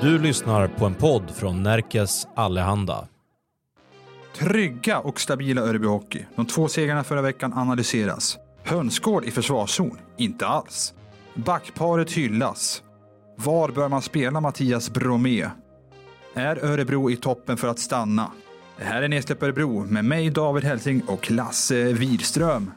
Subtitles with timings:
[0.00, 3.08] Du lyssnar på en podd från Närkes Allehanda.
[4.36, 6.24] Trygga och stabila Örby Hockey.
[6.36, 8.38] De två segrarna förra veckan analyseras.
[8.64, 9.98] Hönsgård i försvarszon?
[10.16, 10.94] Inte alls.
[11.34, 12.82] Backparet hyllas.
[13.36, 15.46] Var bör man spela Mattias Bromé?
[16.34, 18.30] Är Örebro i toppen för att stanna?
[18.78, 22.70] Det här är Nedsläpp Örebro med mig David Helsing och Lasse Wirström.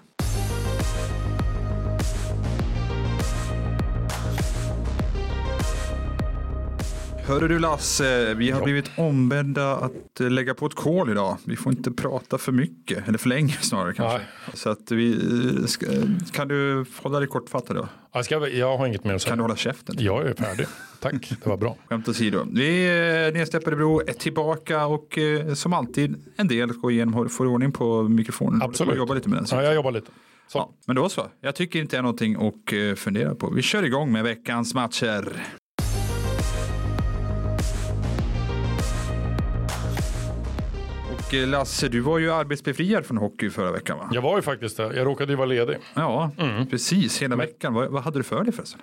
[7.28, 8.64] Hörru du Lasse, vi har Ja.
[8.64, 11.38] blivit ombedda att lägga på ett kol idag.
[11.46, 14.18] Vi får inte prata för mycket, eller för länge snarare kanske.
[14.18, 14.28] Nej.
[14.54, 15.86] Så att vi, eh, ska,
[16.32, 17.88] kan du hålla dig kortfattad då?
[18.14, 19.42] Jag, ska, jag har inget mer att Kan du säga.
[19.44, 19.96] hålla käften?
[20.00, 20.66] Jag är färdig.
[21.00, 21.78] Tack, det var bra.
[21.90, 22.46] Skämt åsido.
[22.54, 22.86] Vi
[23.28, 27.72] eh, Nedsläpp Örebro är tillbaka och eh, som alltid en del går igenom, får ordning
[27.72, 28.62] på mikrofonen.
[28.62, 28.98] Absolut.
[28.98, 29.46] Jobba lite med den.
[29.52, 30.12] Ja, jag jobbar lite.
[30.48, 30.58] Så.
[30.58, 31.28] Ja, men då så.
[31.42, 33.50] Jag tycker inte det är någonting att fundera på.
[33.50, 35.34] Vi kör igång med veckans matcher.
[41.32, 44.10] Och eh, Lasse, du var ju arbetsbefriad från hockey förra veckan va?
[44.14, 44.84] Jag var ju faktiskt det.
[44.84, 45.78] Jag råkade ju vara ledig.
[45.94, 46.68] Ja, Mm.
[46.68, 47.74] precis hela veckan.
[47.74, 48.82] Vad, vad hade du för dig förresten?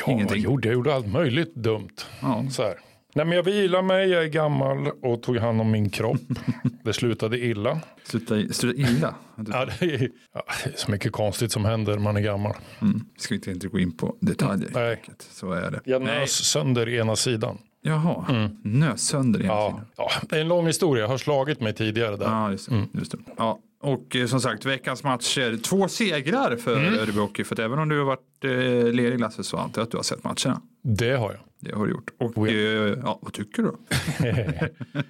[0.00, 0.36] Ja, Ingenting.
[0.36, 1.88] jag gjorde, jag gjorde allt möjligt dumt.
[2.22, 2.44] Ja.
[2.50, 2.74] Så här.
[3.14, 6.20] Nej, men jag vilar mig, jag är gammal och tog hand om min kropp.
[6.84, 7.80] Det slutade illa.
[8.04, 9.14] Sluta, sluta illa.
[9.36, 12.54] Ja, det, är, ja, det är så mycket konstigt som händer när man är gammal.
[12.80, 13.00] Mm.
[13.18, 14.70] Ska inte, inte gå in på detaljer.
[14.74, 15.02] Nej.
[15.30, 15.80] Så är det.
[15.84, 16.18] Jag Nej.
[16.20, 17.58] nös sönder ena sidan.
[17.82, 21.02] Jaha, nös sönder ena Ja, ja, det är en lång historia.
[21.04, 22.24] Jag har slagit mig tidigare där.
[22.26, 22.86] Ja, just det.
[22.92, 23.18] Just det.
[23.36, 23.58] Ja.
[23.82, 25.62] Och eh, som sagt, veckans matcher.
[25.62, 26.94] Två segrar för Mm.
[26.98, 27.44] Örebro Hockey.
[27.44, 30.04] För även om du har varit eh, ledig Lasse så antar jag att du har
[30.04, 30.62] sett matcherna.
[30.82, 31.40] Det har jag.
[31.60, 32.10] Det har du gjort.
[32.18, 33.72] Och eh, ja, vad tycker du?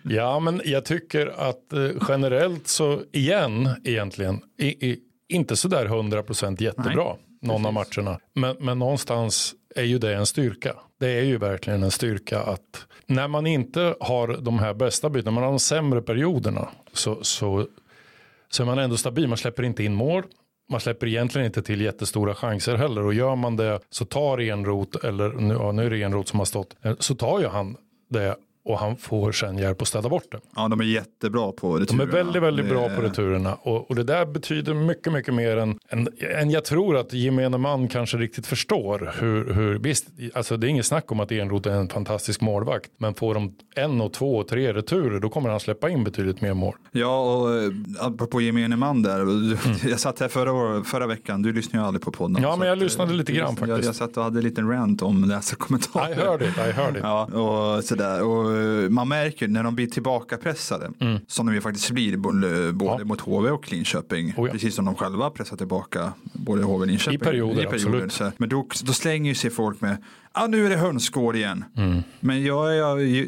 [0.14, 4.98] Ja, men jag tycker att eh, generellt så igen egentligen i, i,
[5.28, 8.18] inte sådär 100% jättebra någon av matcherna.
[8.34, 10.74] Men, men någonstans är ju det en styrka.
[11.00, 15.30] Det är ju verkligen en styrka att när man inte har de här bästa bytena,
[15.30, 17.66] man har de sämre perioderna så, så,
[18.48, 19.28] så är man ändå stabil.
[19.28, 20.22] Man släpper inte in mål.
[20.70, 25.04] Man släpper egentligen inte till jättestora chanser heller och gör man det så tar Enrot,
[25.04, 27.76] eller nu, ja, nu är det Enrot som har stått, eh, så tar ju han
[28.10, 30.40] det och han får sen hjälp att städa bort det.
[30.56, 32.02] Ja, de är jättebra på De returerna.
[32.02, 35.78] är väldigt, väldigt bra på returerna och, och det där betyder mycket, mycket mer än,
[35.88, 40.66] än, än jag tror att gemene man kanske riktigt förstår hur, hur visst, alltså det
[40.66, 44.12] är inget snack om att Enroth är en fantastisk målvakt, men får de en och
[44.12, 46.74] två och tre returer då kommer han släppa in betydligt mer mål.
[46.92, 49.20] Ja, och eh, apropå gemene man där.
[49.88, 52.36] Jag satt här förra, förra veckan, du lyssnade ju aldrig på podden.
[52.36, 52.50] Mm.
[52.50, 53.86] Ja, men jag att, eh, lyssnade lite grann Jag, faktiskt.
[53.86, 56.10] jag satt och hade en liten rant om läsarkommentarer.
[56.10, 57.02] I heard it, I heard it.
[57.02, 58.22] Ja, och sådär.
[58.22, 58.49] Och
[58.90, 60.90] man märker när de blir tillbakapressade,
[61.26, 62.78] som de ju faktiskt blir både, Mm.
[62.80, 63.04] Ja.
[63.04, 64.52] mot HV och Linköping, Oh ja.
[64.52, 67.14] precis som de själva pressar tillbaka både HV och Linköping.
[67.14, 68.12] I perioder, absolut.
[68.12, 69.96] Så, men då, då slänger ju sig folk med,
[70.32, 71.64] ah, nu är det hönsgård igen.
[71.76, 72.02] Mm.
[72.20, 73.26] Men jag, jag,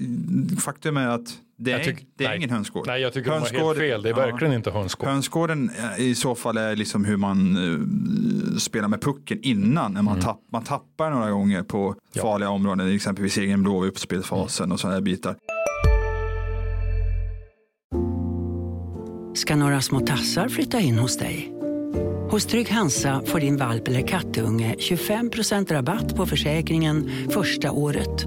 [0.60, 1.34] faktum är att
[1.64, 2.36] det är, Jag tycker- det är nej.
[2.38, 2.86] ingen hönsgård.
[2.86, 4.02] Nej, jag tycker de har helt Hönsgård- fel.
[4.02, 4.16] Det är ja.
[4.26, 5.08] verkligen inte hönsgård.
[5.08, 9.92] Hönsgården eh, i så fall är liksom hur man eh, spelar med pucken innan.
[9.94, 11.96] När man, tapp, man tappar några gånger på Mm.
[12.12, 12.22] Ja.
[12.22, 12.94] farliga områden.
[12.94, 15.36] Exempelvis egen blå uppspelsfasen och sådana här bitar.
[19.34, 21.52] ska några små tassar flytta in hos dig.
[22.30, 28.26] Hos Trygg Hansa får din valp eller kattunge 25% rabatt på försäkringen första året.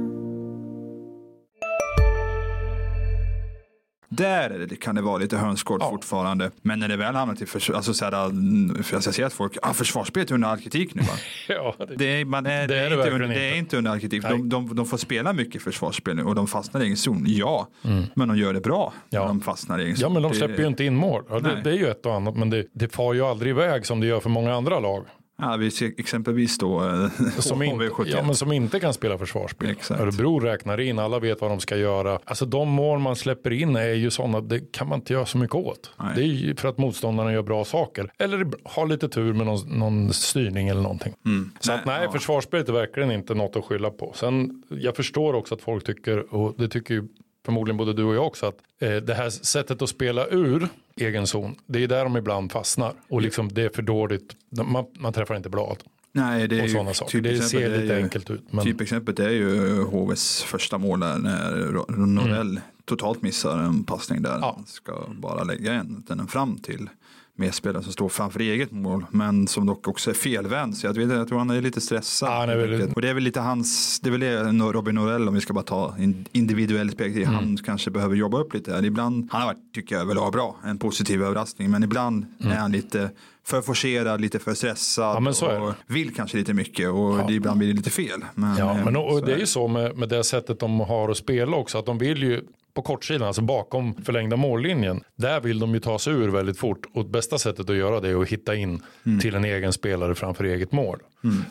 [4.13, 5.89] Där kan det vara lite hönsgård Ja.
[5.89, 6.51] fortfarande.
[6.61, 9.33] Men när det väl hamnar till försvar, alltså så här, mm, för jag ser att
[9.33, 11.13] folk, ah, försvarsspelet är under all kritik nu va?
[11.47, 13.47] Ja, det, Det är, man är, Det det är är, det inte, under, det är
[13.47, 13.57] inte.
[13.57, 14.23] inte under all kritik.
[14.23, 17.23] De, de, de får spela mycket försvarsspel nu och de fastnar i egen zon.
[17.27, 17.67] Ja,
[18.15, 19.27] men de gör det bra Ja.
[19.27, 20.01] de fastnar i egen zon.
[20.03, 21.23] ja, men de släpper ju inte in mål.
[21.63, 24.07] Det är ju ett och annat, men det, det far ju aldrig iväg som det
[24.07, 25.05] gör för många andra lag.
[25.41, 27.09] Ja, vi ser exempelvis då eh,
[27.39, 28.07] Som, in, HV71.
[28.07, 29.69] ja, men som inte kan spela försvarsspel.
[29.69, 30.01] Exakt.
[30.01, 32.19] Örebro räknar in, alla vet vad de ska göra.
[32.25, 35.37] Alltså de mål man släpper in är ju sådana, det kan man inte göra så
[35.37, 35.91] mycket åt.
[35.99, 36.11] Nej.
[36.15, 38.11] Det är ju för att motståndarna gör bra saker.
[38.17, 41.13] Eller har lite tur med någon, någon styrning eller någonting.
[41.59, 42.11] Så att Nej, nej, ja.
[42.11, 44.13] försvarsspelet är verkligen inte något att skylla på.
[44.15, 47.07] Sen, jag förstår också att folk tycker, och det tycker ju
[47.45, 51.27] förmodligen både du och jag också, att eh, det här sättet att spela ur egen
[51.27, 52.93] zon, det är där de ibland fastnar.
[53.09, 55.77] Och liksom det är för dåligt, man, man träffar inte blad
[56.13, 58.53] Nej, det är ju typ Det ser lite ju- enkelt ut.
[58.53, 64.37] Men, Typexemplet är ju HVs första mål där när Norell totalt missar en passning där.
[64.41, 64.53] Ja.
[64.55, 66.89] Han ska bara lägga en, den fram till
[67.35, 69.05] medspelaren som står framför eget mål.
[69.11, 70.77] Men som dock också är felvänd.
[70.77, 72.29] Så jag, vet, jag tror han är lite stressad.
[72.29, 74.43] Ja, han är väldigt- Och det är väl lite hans, det är väl det
[74.73, 77.23] Robin Norell om vi ska bara ta in- individuellt perspektiv.
[77.23, 77.35] Mm.
[77.35, 78.81] Han kanske behöver jobba upp lite.
[78.83, 80.55] Ibland, han har varit, tycker jag, överlag bra.
[80.65, 81.71] En positiv överraskning.
[81.71, 83.11] Men ibland är han lite
[83.45, 85.17] för forcerad, lite för stressad.
[85.17, 85.33] Mm.
[85.41, 85.57] Ja, det.
[85.59, 88.25] och vill kanske lite mycket och det, ibland blir det lite fel.
[88.35, 90.59] Men, Ja, eh, men och, och det är är ju så med, med det sättet
[90.59, 91.77] de har att spela också.
[91.77, 92.43] Att de vill ju
[92.73, 95.03] på kortsidan, alltså bakom förlängda mållinjen.
[95.15, 96.85] Där vill de ju ta sig ur väldigt fort.
[96.93, 99.19] Och bästa sättet att göra det är att hitta in Mm.
[99.19, 100.99] till en egen spelare framför eget mål.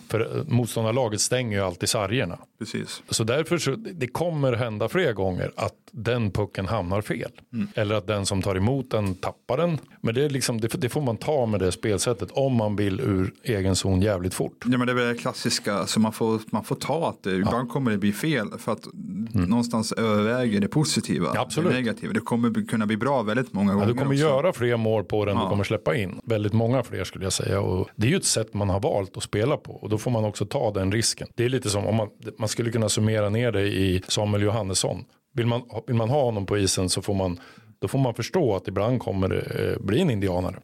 [0.09, 2.39] För eh, motståndarlaget stänger ju alltid sargerna.
[2.59, 3.03] Precis.
[3.09, 7.31] Så därför så, det kommer hända fler gånger att den pucken hamnar fel.
[7.53, 7.69] Mm.
[7.75, 9.79] Eller att den som tar emot den tappar den.
[10.01, 13.01] Men det, är liksom, det, det får man ta med det spelsättet om man vill
[13.01, 14.65] ur egen zon jävligt fort.
[14.67, 17.37] Ja men det är väl det klassiska, så man får, man får ta att det,
[17.37, 18.87] ibland kommer det bli fel för att
[19.33, 21.33] någonstans överväger det positiva, Mm.
[21.35, 21.71] Ja, absolut.
[21.73, 22.13] det negativa.
[22.13, 24.21] Det kommer kunna bli bra väldigt många Ja, gånger du kommer också.
[24.25, 25.43] göra fler mål på den Ja.
[25.43, 26.21] du kommer släppa in.
[26.25, 27.61] Väldigt många fler skulle jag säga.
[27.61, 29.73] Och det är ju ett sätt man har valt att spela på.
[29.73, 31.29] Och då får man också ta den risken.
[31.35, 32.09] Det är lite som om man,
[32.39, 35.05] man skulle kunna summera ner det i Samuel Johannesson.
[35.35, 37.41] Vill man, vill man ha honom på isen så får man,
[37.79, 40.57] då får man förstå att ibland kommer det eh, bli en indianare.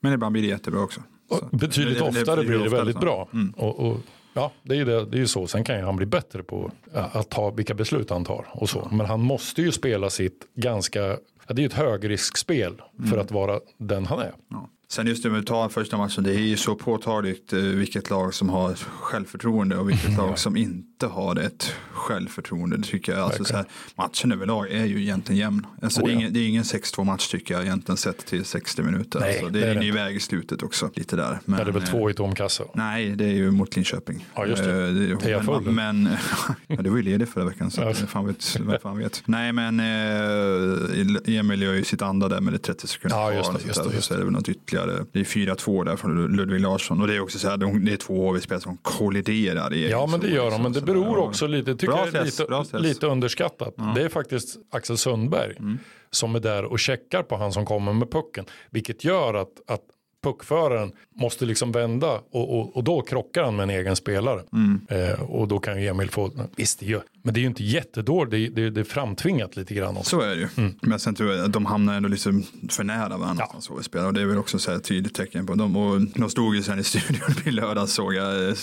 [0.00, 1.00] Men ibland blir det jättebra också.
[1.30, 3.28] Och betydligt det- det- det oftare blir det väldigt bra.
[3.32, 3.54] Mm.
[3.56, 3.96] Och, och,
[4.34, 5.46] ja, det är ju det, det är ju så.
[5.46, 8.88] Sen kan ju han bli bättre på att ta vilka beslut han tar och så.
[8.92, 11.16] Men han måste ju spela sitt ganska, ja,
[11.46, 13.10] det är ju ett högriskspel Mm.
[13.10, 14.32] för att vara den han är.
[14.50, 14.68] Ja.
[14.94, 18.10] Sen just det med att ta första matchen, det är ju så påtagligt eh, vilket
[18.10, 22.76] lag som har självförtroende och vilket lag som inte har ett självförtroende.
[22.76, 23.20] Det tycker jag.
[23.20, 23.64] Alltså, så här,
[23.96, 25.66] matchen överlag är ju egentligen jämn.
[25.82, 26.20] Alltså, Oh, det, är ja.
[26.20, 29.20] ingen, det är ingen 6-2 match tycker jag egentligen sett till 60 minuter.
[29.20, 29.86] Nej, alltså, det, det är det inte.
[29.86, 31.38] iväg i slutet också, lite där.
[31.44, 32.64] Men, Ja, det är väl eh, två i tom kassa.
[32.74, 34.26] Nej, det är ju mot Linköping.
[34.34, 34.84] Ja, just det.
[34.88, 35.62] Eh, Det jag full.
[35.70, 36.08] men,
[36.66, 37.94] ja, det var ju ledigt förra veckan, så Ja.
[37.94, 39.22] fan vet, vem fan vet.
[39.26, 43.36] Nej, men eh, Emil gör ju sitt andra där med det 30 sekunder Ja, kvar.
[43.38, 45.04] just det, just det, just Så är det väl något ytterligare.
[45.12, 47.00] Det är 4-2 där från Ludvig Larsson.
[47.00, 50.06] Och det är också så här, de- det är två HV-spelare som kolliderar i Ja,
[50.06, 50.44] men det gör de.
[50.44, 50.62] liksom.
[50.62, 51.18] Men det Där.
[51.18, 53.74] också lite, tycker Bra jag, är lite, lite underskattat.
[53.94, 55.78] Det är faktiskt Axel Sundberg Mm.
[56.10, 58.44] som är där och checkar på han som kommer med pucken.
[58.70, 59.80] Vilket gör att, att
[60.22, 64.42] puckföraren måste liksom vända och, och, och då krockar han med en egen spelare.
[64.52, 64.86] Mm.
[64.90, 67.64] Eh, och då kan ju Emil få, visst det gör, men det är ju inte
[67.64, 70.10] jättedåligt, det, är- det, är- det är framtvingat lite grann också.
[70.10, 70.48] Så är det ju.
[70.82, 73.44] Men sen tror jag att de hamnar ändå liksom för nära varandra.
[73.52, 73.60] Ja.
[73.60, 74.06] Så vi spelar.
[74.06, 75.76] Och det är väl också ett tydligt tecken på dem.
[75.76, 78.54] Och de stod ju sen i studion i lördags såg jag eh,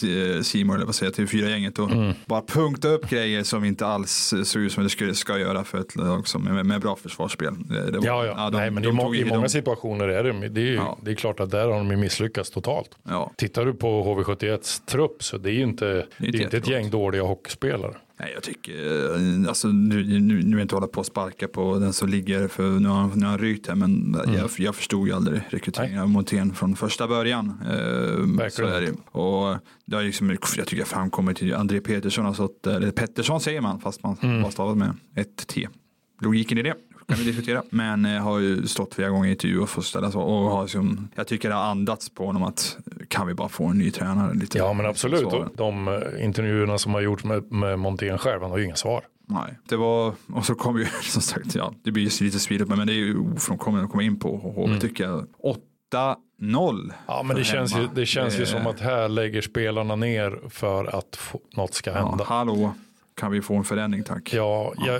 [0.41, 1.89] Simon, eller vad säger jag, TV4-gänget och
[2.25, 5.77] bara punkta upp grejer som inte alls såg ut som det skulle, ska göra för
[5.79, 7.53] ett lag som med, med bra försvarsspel.
[7.69, 8.49] Det, det var- Ja, ja.
[8.49, 10.75] de- Nej, men de i, må, i många de- situationer är det, det är, ju,
[10.75, 10.97] Ja.
[11.01, 12.89] det är klart att där har de ju misslyckats totalt.
[13.09, 13.31] Ja.
[13.37, 16.73] Tittar du på HV71s trupp så det är ju inte, det är inte ett jättebra.
[16.79, 17.93] gäng dåliga hockeyspelare.
[18.21, 21.93] Nej, jag tycker, eh, alltså nu, nu, nu inte hålla på och sparka på den
[21.93, 25.13] som ligger för nu har, nu har han rykt här, men jag, jag förstod ju
[25.13, 27.61] aldrig rekryteringen av Montén från första början.
[27.65, 28.91] Eh, så är det.
[29.19, 33.61] Och det har liksom, jag tycker jag framkommit till André Petersson där, eller Pettersson säger
[33.61, 34.41] man, fast man Mm.
[34.41, 35.67] bara stavat med ett T.
[36.21, 36.73] Logiken i det
[37.11, 37.63] kan vi diskutera.
[37.69, 40.19] Men eh, har ju stått flera gånger i intervju och fått ställa så.
[40.21, 42.77] Och har liksom, jag tycker det har andats på honom att
[43.07, 44.33] kan vi bara få en ny tränare?
[44.33, 45.47] Lite, Ja men absolut, svaren.
[45.47, 48.75] och de eh, intervjuerna som har gjorts med, med Montén själv, han har ju inga
[48.75, 49.01] svar.
[49.27, 52.67] Nej, det var, och så kom ju som sagt, ja, det blir ju lite speed
[52.67, 55.27] men det är ju ofrånkomligt att komma in på HV tycker jag.
[55.93, 56.91] 8-0.
[57.07, 60.39] Ja men det känns, ju, det känns ju Eh, som att här lägger spelarna ner
[60.49, 62.23] för att få, något ska Ja, hända.
[62.27, 62.73] hallå,
[63.21, 64.33] kan vi få en förändring tack?
[64.33, 64.95] Ja, jag,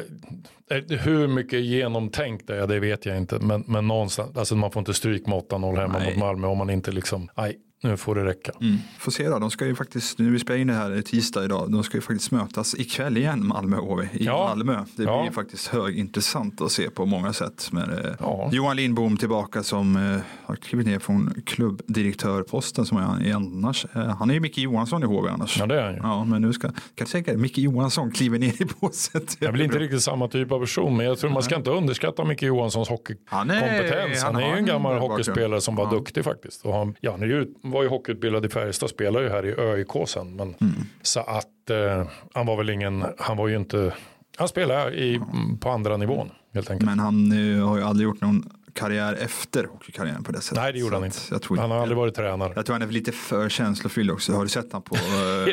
[0.77, 3.39] eh, hur mycket genomtänkt det är, det vet jag inte.
[3.39, 6.07] Men, men någonstans, alltså man får inte stryk med 8-0 hemma Nej.
[6.07, 8.52] mot Malmö om man inte liksom, nej, nu får det räcka.
[8.61, 8.78] Mm.
[9.00, 11.71] Får se då, de ska ju faktiskt, nu vi spelar in det här tisdag idag,
[11.71, 14.47] de ska ju faktiskt mötas ikväll igen Malmö HV i Ja.
[14.56, 14.85] Malmö.
[14.95, 15.21] Det Ja.
[15.21, 17.69] blir faktiskt högintressant att se på många sätt.
[17.71, 18.50] Men, eh, Ja.
[18.52, 23.85] Johan Lindbom tillbaka som eh, har klivit ner från klubbdirektörposten som han är annars.
[23.95, 25.59] Eh, han är ju Micke Johansson i HV annars.
[25.59, 26.00] Ja det är han ju.
[26.00, 29.38] Ja, men nu ska, kan du tänka dig, Micke Johansson kliver ner i båset.
[29.40, 32.23] Jag blir inte riktigt samma typ av person, men jag tror man ska inte underskatta
[32.23, 32.90] Micke Johanssons
[33.26, 34.23] Han är- hockeykompetens.
[34.23, 36.66] Han, han är ju en gammal hockeyspelare som var duktig faktiskt.
[36.66, 39.51] Och han, ja, han är ju, var ju hockeyutbildad i Färjestad, spelar ju här i
[39.51, 40.35] ÖIK sen.
[40.35, 40.73] Men, Mm.
[41.01, 43.94] Så att eh, han var väl ingen, han var ju inte,
[44.37, 45.21] han spelar i,
[45.59, 46.90] på andra nivån helt enkelt.
[46.90, 50.63] Men han eh, har ju aldrig gjort någon karriär efter hockeykarriären på det sättet.
[50.63, 51.18] Nej det gjorde han inte.
[51.31, 52.54] Jag tror, Han har aldrig varit tränare.
[52.56, 54.33] jag tror han är lite för känslofylld också.
[54.33, 55.01] Har du sett han på eh,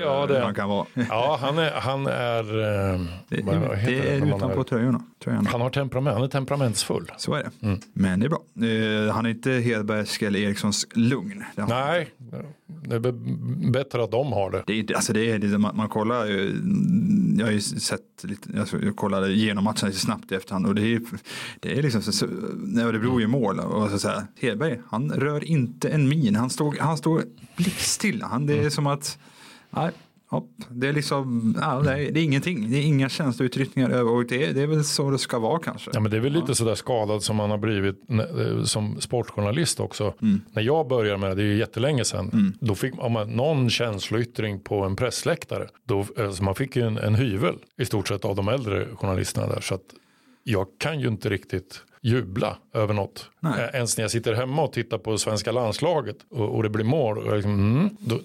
[0.01, 0.87] Ja, det- hur han kan vara?
[1.09, 2.41] Ja han är, han är,
[2.95, 3.55] eh, Det, vad
[3.87, 5.03] det är utanpå tröjorna.
[5.25, 5.43] tror jag.
[5.43, 7.13] Han har temperament, han är temperamentsfull.
[7.17, 7.67] Så är det.
[7.67, 7.81] Mm.
[7.93, 8.43] Men det är bra.
[8.69, 11.45] Uh, han är inte Hedbergs eller Erikssons lugn.
[11.55, 12.11] Nej,
[12.69, 13.13] det är
[13.71, 14.63] bättre att de har det.
[14.67, 16.27] det, är, alltså det, är, det man, man kollar,
[17.39, 20.75] jag har ju sett lite, alltså jag kollade igenom matchen lite snabbt i efterhand och
[20.75, 21.01] det är,
[21.61, 25.45] det är liksom så, när Örebro gör mål och så, så här, Hedberg, han rör
[25.45, 27.25] inte en min, han står, han står
[27.57, 28.71] blickstilla, han, det är mm.
[28.71, 29.19] som att,
[29.71, 29.91] nej,
[30.31, 30.51] Hopp.
[30.71, 32.71] Det är liksom, ja, det, är, det är ingenting.
[32.71, 35.91] Det är inga känslouttryckningar och det, det är väl så det ska vara kanske.
[35.95, 36.55] Ja, men det är väl lite ja.
[36.55, 40.15] sådär skadad som man har blivit eh, som sportjournalist också.
[40.23, 40.41] Mm.
[40.53, 42.55] När jag började med det, det är ju jättelänge sedan, mm.
[42.61, 45.69] då fick man någon känsloyttring på en pressläktare.
[45.85, 49.47] Då, alltså man fick ju en, en hyvel i stort sett av de äldre journalisterna
[49.47, 49.61] där.
[49.61, 49.85] Så att
[50.45, 53.31] jag kan ju inte riktigt jubla över något.
[53.41, 53.61] Nej.
[53.61, 56.85] Eh, ens när jag sitter hemma och tittar på svenska landslaget och, och det blir
[56.85, 57.19] mål.
[57.19, 58.21] Och liksom, mm, då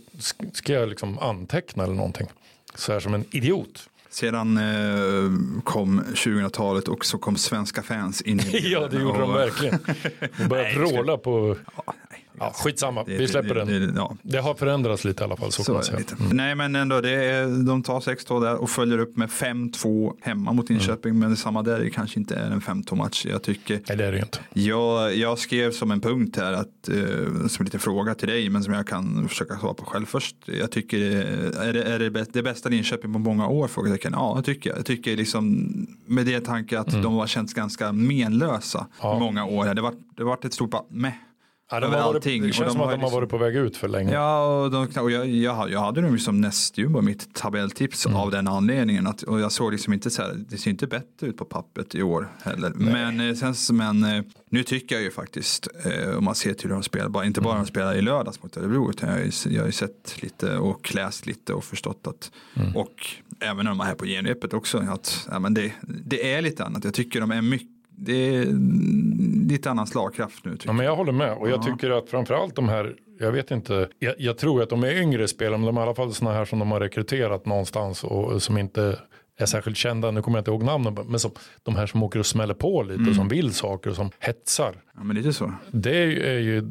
[0.53, 2.27] ska jag liksom anteckna eller någonting.
[2.75, 3.89] Så här som en idiot.
[4.09, 9.19] Sedan eh, kom 2000-talet och så kom svenska fans in i Ja, det gjorde och...
[9.19, 9.79] de verkligen.
[10.37, 11.57] De började vråla på...
[11.85, 11.93] Ja,
[12.39, 13.93] Ja, skitsamma, det, vi släpper det, den.
[13.93, 14.15] Det, ja.
[14.21, 15.51] det, har förändrats lite i alla fall.
[15.51, 16.03] Så, så mm.
[16.31, 20.53] Nej, men ändå, det är, de tar 6-2 där och följer upp med 5-2 hemma
[20.53, 21.09] mot Inköping.
[21.09, 21.29] Mm.
[21.29, 23.25] Men samma där, det kanske inte är en 5-2 match.
[23.25, 23.81] Jag tycker.
[23.87, 24.39] Nej, det är det inte.
[24.53, 26.95] Jag, jag skrev som en punkt här, att, eh,
[27.47, 30.35] som en liten fråga till dig, men som jag kan försöka svara på själv först.
[30.45, 30.99] Jag tycker,
[31.61, 33.67] är det, är det, det bästa Linköping på många år?
[33.67, 34.13] Frågetecken.
[34.15, 34.79] Ja, det tycker jag.
[34.79, 35.67] Jag tycker liksom,
[36.05, 37.03] med det tanke att mm.
[37.03, 39.19] de har känts ganska menlösa ja.
[39.19, 39.75] många år.
[39.75, 41.11] Det har det varit ett stort med
[41.71, 42.41] Ja, de varit, allting.
[42.41, 44.13] Det känns de som att de har liksom- varit på väg ut för länge.
[44.13, 48.17] Ja, och, de, och jag, jag, jag hade dem som nästjumbo mitt tabelltips mm.
[48.17, 49.07] av den anledningen.
[49.07, 51.95] Att, och jag såg liksom inte så här, det ser inte bättre ut på pappret
[51.95, 52.71] i år heller.
[52.75, 56.67] Men, eh, sen, men eh, nu tycker jag ju faktiskt, eh, om man ser till
[56.67, 57.63] hur de spelar, bara, inte bara mm.
[57.65, 61.25] de spelar i lördags mot Örebro, utan jag, jag har ju sett lite och läst
[61.25, 62.75] lite och förstått att, mm.
[62.75, 63.07] och
[63.39, 66.65] även när de är här på genrepet också, att ja, men det, det är lite
[66.65, 66.83] annat.
[66.83, 68.45] Jag tycker de är mycket det är
[69.49, 70.57] lite annan slagkraft nu.
[70.65, 71.63] Ja, men jag håller med och jag ja.
[71.63, 75.27] tycker att framförallt de här, jag vet inte, jag, jag, tror att de är yngre
[75.27, 78.41] spelare men de är i alla fall sådana här som de har rekryterat någonstans och
[78.41, 78.99] som inte
[79.37, 81.31] är särskilt kända, nu kommer jag inte ihåg namnen, men som
[81.63, 83.13] de här som åker och smäller på lite, mm.
[83.13, 84.75] som vill saker och som hetsar.
[84.95, 85.53] Ja, men lite så.
[85.71, 85.97] Det
[86.29, 86.61] är ju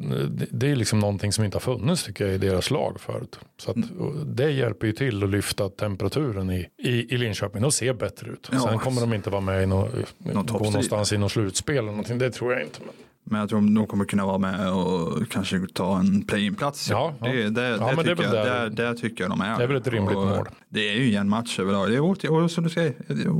[0.51, 3.39] det är liksom någonting som inte har funnits tycker jag i deras lag förut.
[3.57, 4.35] Så att, mm.
[4.35, 8.49] det hjälper ju till att lyfta temperaturen i, i, i Linköping och se bättre ut.
[8.51, 9.89] Ja, Sen kommer de inte vara med i no,
[10.19, 12.79] gå någonstans i något slutspel eller någonting, det tror jag inte.
[12.79, 12.93] Men.
[13.23, 16.89] Men jag tror de kommer kunna vara med och kanske ta en play-in-plats.
[16.89, 17.27] Ja, ja.
[17.27, 19.57] Det, det, ja, det, tycker jag, där, där tycker jag de är.
[19.57, 20.47] Det är väl ett rimligt och mål.
[20.69, 21.89] Det är ju en match överlag.
[21.89, 22.93] Det är, och som du säger,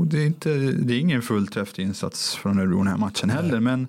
[0.06, 3.52] det är, inte, det är ingen fullträffsinsats från Örebro den här matchen heller.
[3.52, 3.62] Nej.
[3.62, 3.88] Men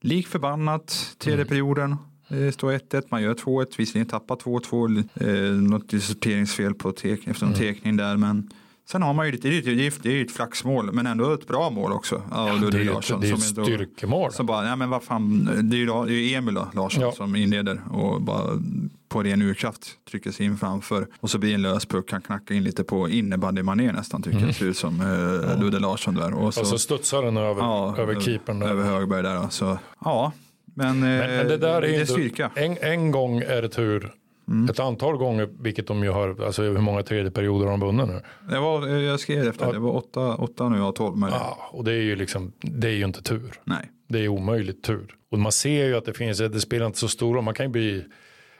[0.00, 1.48] lik förbannat, tredje mm.
[1.48, 1.96] perioden.
[2.28, 7.46] Det står 1-1, man gör 2-1, visserligen tappar 2-2, eh, något sorteringsfel på tek, efter
[7.46, 7.74] någon mm.
[7.74, 8.16] tekning där.
[8.16, 8.50] Men
[8.86, 11.92] Sen har man ju lite, det är ju ett flaxmål men ändå ett bra mål
[11.92, 13.20] också ja, Larsson.
[13.20, 14.32] Det är ett styrkemål.
[14.32, 17.12] Som bara, ja men vad fan, det är ju, det är Emil Larsson ja.
[17.12, 18.60] som inleder och bara
[19.08, 22.20] på ren urkraft trycker sig in framför och så blir det en lös puck, han
[22.20, 24.48] knackar in lite på innebandymanér nästan tycker mm.
[24.48, 25.60] jag, ser ut som eh, ja.
[25.60, 26.34] Ludde Larsson där.
[26.34, 28.58] Och så, och så studsar den över, ja, över keepern.
[28.58, 28.68] Där.
[28.68, 29.48] Över Högberg där.
[29.50, 30.32] Så, ja,
[30.64, 32.50] men, men, men det, där är det är styrka.
[32.54, 34.12] En, en gång är det tur
[34.48, 34.70] Mm.
[34.70, 38.06] Ett antal gånger, vilket de ju har, alltså hur många tredje perioder har de vunnit
[38.06, 38.20] nu?
[38.50, 39.72] Det var, jag skrev efter, ja.
[39.72, 41.40] det var åtta, åtta nu av tolv möjligt.
[41.40, 43.52] Ja, och det är ju liksom, det är ju inte tur.
[43.64, 43.90] Nej.
[44.08, 45.16] Det är omöjligt tur.
[45.30, 47.66] Och man ser ju att det finns, det spelar inte så stor roll, man kan
[47.66, 48.04] ju bli,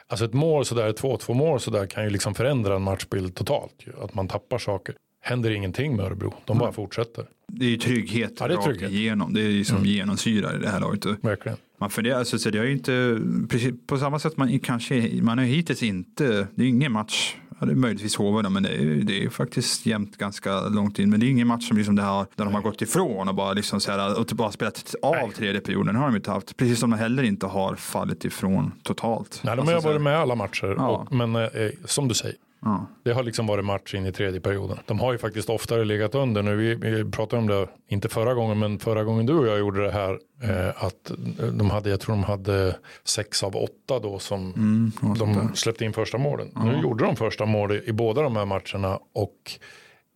[0.08, 3.74] alltså ett mål sådär, två, två mål sådär kan ju liksom förändra en matchbild totalt.
[4.02, 4.94] Att man tappar saker.
[5.20, 7.26] Händer ingenting med Örebro, de bara fortsätter.
[7.48, 8.90] Det är ju trygghet, ja, det är trygghet.
[8.90, 9.88] igenom, det är ju som mm.
[9.88, 11.06] genomsyrar i det här laget.
[11.20, 11.58] Verkligen.
[11.84, 15.38] Man funderar, alltså, så det är ju inte, precis, på samma sätt man kanske, man
[15.38, 18.84] har hittills inte, det är ingen match, ja, det är möjligtvis HV men det är,
[18.84, 21.10] det är faktiskt jämnt ganska långt in.
[21.10, 23.34] Men det är ingen match som liksom det här, där de har gått ifrån och
[23.34, 25.30] bara, liksom så här, och bara spelat av Nej.
[25.36, 25.96] tredje perioden.
[25.96, 26.56] har de inte haft.
[26.56, 29.40] Precis som de heller inte har fallit ifrån totalt.
[29.44, 30.74] Nej, de har alltså, varit med alla matcher.
[30.78, 30.88] Ja.
[30.88, 31.48] Och, men eh,
[31.84, 32.86] som du säger, Ja.
[33.04, 34.78] Det har liksom varit match in i tredje perioden.
[34.86, 36.56] De har ju faktiskt oftare legat under nu.
[36.56, 39.82] Vi, vi pratade om det, inte förra gången, men förra gången du och jag gjorde
[39.82, 40.18] det här.
[40.42, 41.12] Eh, att
[41.52, 45.92] de hade, jag tror de hade sex av åtta då som mm, de släppte in
[45.92, 46.50] första målen.
[46.54, 46.64] Ja.
[46.64, 49.58] Nu gjorde de första målet i båda de här matcherna och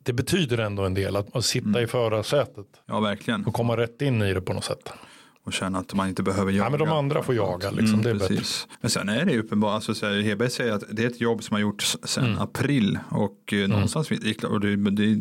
[0.03, 1.85] det betyder ändå en del att, att sitta mm.
[1.85, 2.67] i förarsätet.
[2.87, 3.45] Ja, verkligen.
[3.45, 4.93] Och komma rätt in i det på något sätt
[5.49, 6.65] och känna att man inte behöver jaga.
[6.65, 7.71] Ja, men de andra får jaga.
[7.71, 8.01] Liksom.
[8.01, 8.67] Mm, det är precis.
[8.67, 8.79] bättre.
[8.81, 11.55] Men sen är det uppenbart, alltså, så här, säger att det är ett jobb som
[11.55, 12.39] har gjorts sedan mm.
[12.39, 13.71] april och eh, mm.
[13.71, 14.11] någonstans,
[14.45, 15.19] och det, det,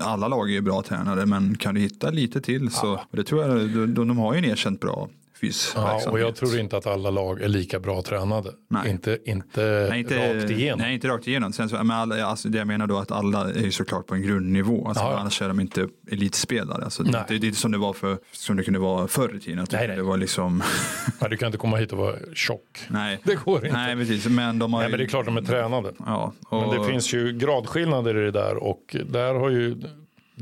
[0.00, 3.06] alla lag är ju bra tränare men kan du hitta lite till så, ja.
[3.10, 5.08] det tror jag, de, de har ju en erkänt bra
[5.42, 8.50] fys Ja, och jag tror inte att alla lag är lika bra tränade.
[8.70, 8.90] Nej.
[8.90, 10.78] Inte, inte, Nej, inte, rakt igenom.
[10.80, 11.52] Nej, inte rakt igenom.
[11.52, 14.14] Sen så, men alla, alltså, det jag menar då att alla är ju såklart på
[14.14, 14.88] en grundnivå.
[14.88, 15.18] Alltså, Ja, ja.
[15.18, 16.84] Annars är de inte elitspelare.
[16.84, 17.12] Alltså, Nej.
[17.28, 19.58] det, det är inte som det var för, som det kunde vara förr i tiden.
[19.58, 19.96] Att det, Nej, nej.
[19.96, 20.62] det var liksom,
[21.20, 22.86] Nej, du kan inte komma hit och vara tjock.
[22.88, 23.20] nej.
[23.24, 23.76] Det går inte.
[23.78, 24.26] Nej, precis.
[24.26, 25.92] Men de har Nej, men det är klart de är tränade.
[26.06, 29.76] Ja, och, Men det finns ju gradskillnader i det där och där har ju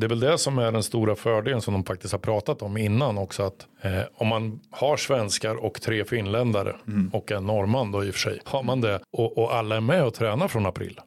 [0.01, 2.77] det är väl det som är den stora fördelen som de faktiskt har pratat om
[2.77, 7.11] innan också att eh, om man har svenskar och tre finländare Mm.
[7.13, 9.81] och en norrman då i och för sig har man det och, och alla är
[9.81, 11.01] med och tränar från april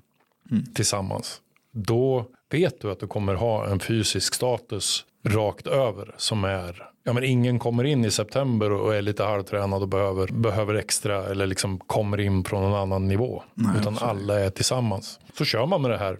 [0.51, 0.63] Mm.
[0.73, 6.89] tillsammans då vet du att du kommer ha en fysisk status rakt över som är
[7.05, 11.25] Ja, men ingen kommer in i september och är lite halvtränad och behöver, behöver extra
[11.25, 13.43] eller liksom kommer in från en annan nivå.
[13.79, 15.19] utan alla är tillsammans.
[15.37, 16.17] Så kör man med det här.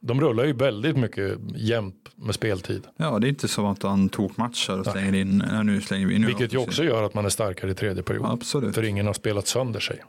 [0.00, 2.82] De rullar ju väldigt mycket jämnt med speltid.
[2.96, 5.44] Ja, det är inte som att han tog matcher och slänger in.
[5.64, 6.20] Nu slänger vi in.
[6.20, 8.26] Nu Vilket ju också gör att man är starkare i tredje period.
[8.26, 8.74] Absolut.
[8.74, 10.02] För ingen har spelat sönder sig.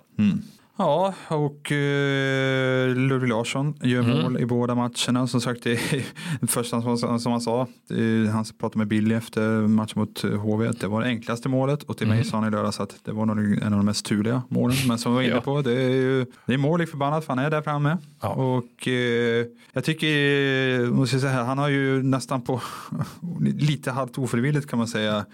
[0.81, 4.21] Ja, och eh, Ludvig Larsson gör Mm.
[4.21, 5.27] mål i båda matcherna.
[5.27, 6.03] Som sagt, det är
[6.47, 10.67] första som, som han sa, eh, han pratade med Billy efter matchen mot eh, HV,
[10.67, 11.83] att det var det enklaste målet.
[11.83, 14.05] Och till mig sa han i lördags att det var nog en av de mest
[14.05, 14.77] turliga målen.
[14.87, 15.41] Men som vi var inne Ja.
[15.41, 17.97] på, det är ju det är mål i förbannat för han är där framme.
[18.21, 18.29] Ja.
[18.29, 22.61] Och eh, jag tycker, eh, måste jag säga, han har ju nästan på,
[23.41, 25.25] lite halvt ofrivilligt kan man säga,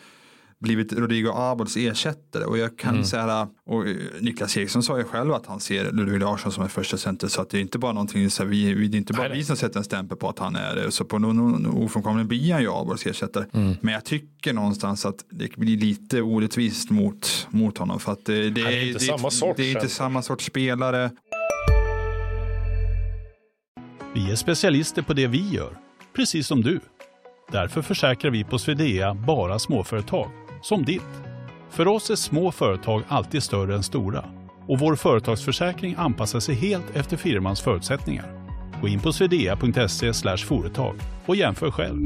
[0.61, 2.45] blivit Rodrigo Abols ersättare.
[2.45, 6.19] Och jag kan säga och eh, Niklas Eriksson sa ju själv att han ser Ludvig
[6.19, 8.73] Larsson som en första center så att det är inte bara någonting så här, vi,
[8.73, 9.37] vi, det är inte bara Nej, nej.
[9.37, 12.25] vi som sätter en stämpel på att han är det så på någon, någon ofrånkomlig
[12.25, 13.45] blir han ju Abols ersättare.
[13.81, 18.49] Men jag tycker någonstans att det blir lite orättvist mot, mot honom för att det,
[18.49, 21.11] det, är inte samma sorts det är inte samma sorts spelare.
[24.13, 25.77] Vi är specialister på det vi gör,
[26.15, 26.79] precis som du.
[27.51, 30.31] Därför försäkrar vi på Swedea bara småföretag,
[30.65, 31.01] som ditt.
[31.69, 34.25] För oss är små företag alltid större än stora
[34.67, 38.25] och vår företagsförsäkring anpassar sig helt efter firmans förutsättningar.
[38.81, 40.95] Gå in på swedea.se företag
[41.25, 42.05] och jämför själv.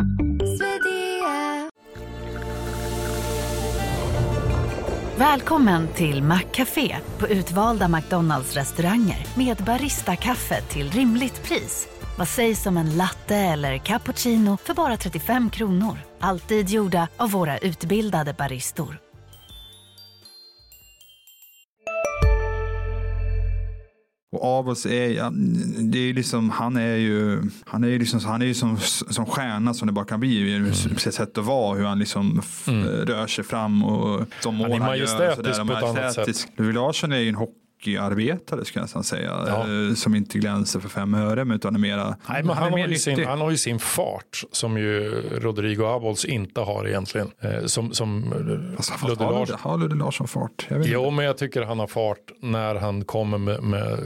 [5.18, 11.88] Välkommen till Maccafé på utvalda McDonalds restauranger med Baristakaffe till rimligt pris.
[12.18, 16.09] Vad sägs om en latte eller cappuccino för bara 35 kronor?
[16.20, 19.00] Alltid gjorda av våra utbildade baristor.
[24.32, 25.32] Och Abols är, ja,
[25.78, 28.78] det är liksom, han är ju, han är ju liksom, han är ju som,
[29.10, 30.56] som stjärna som det bara kan bli.
[30.56, 30.74] Mm.
[30.98, 32.68] Sätt att vara, hur han liksom f-
[33.08, 34.88] rör sig fram och de mål är han gör.
[34.88, 36.50] majestätisk sådär, på ett annat majestätisk.
[36.56, 37.36] Ludvig Larsson är ju en
[37.80, 39.44] hockeyarbetare skulle jag nästan säga.
[39.48, 39.88] Ja.
[39.88, 42.72] eh, Som inte glänser för fem öre men utan är mera, Nej, men han, är
[42.72, 47.32] har mer sin, han har ju sin fart som ju Rodrigo Abols inte har egentligen.
[47.40, 49.58] Eh, som som eh, Fast, har, Larsson.
[49.60, 50.66] Har Ludvig Larsson fart?
[50.70, 50.94] Jag vet inte.
[50.94, 54.00] Jo, men jag tycker han har fart när han kommer med, med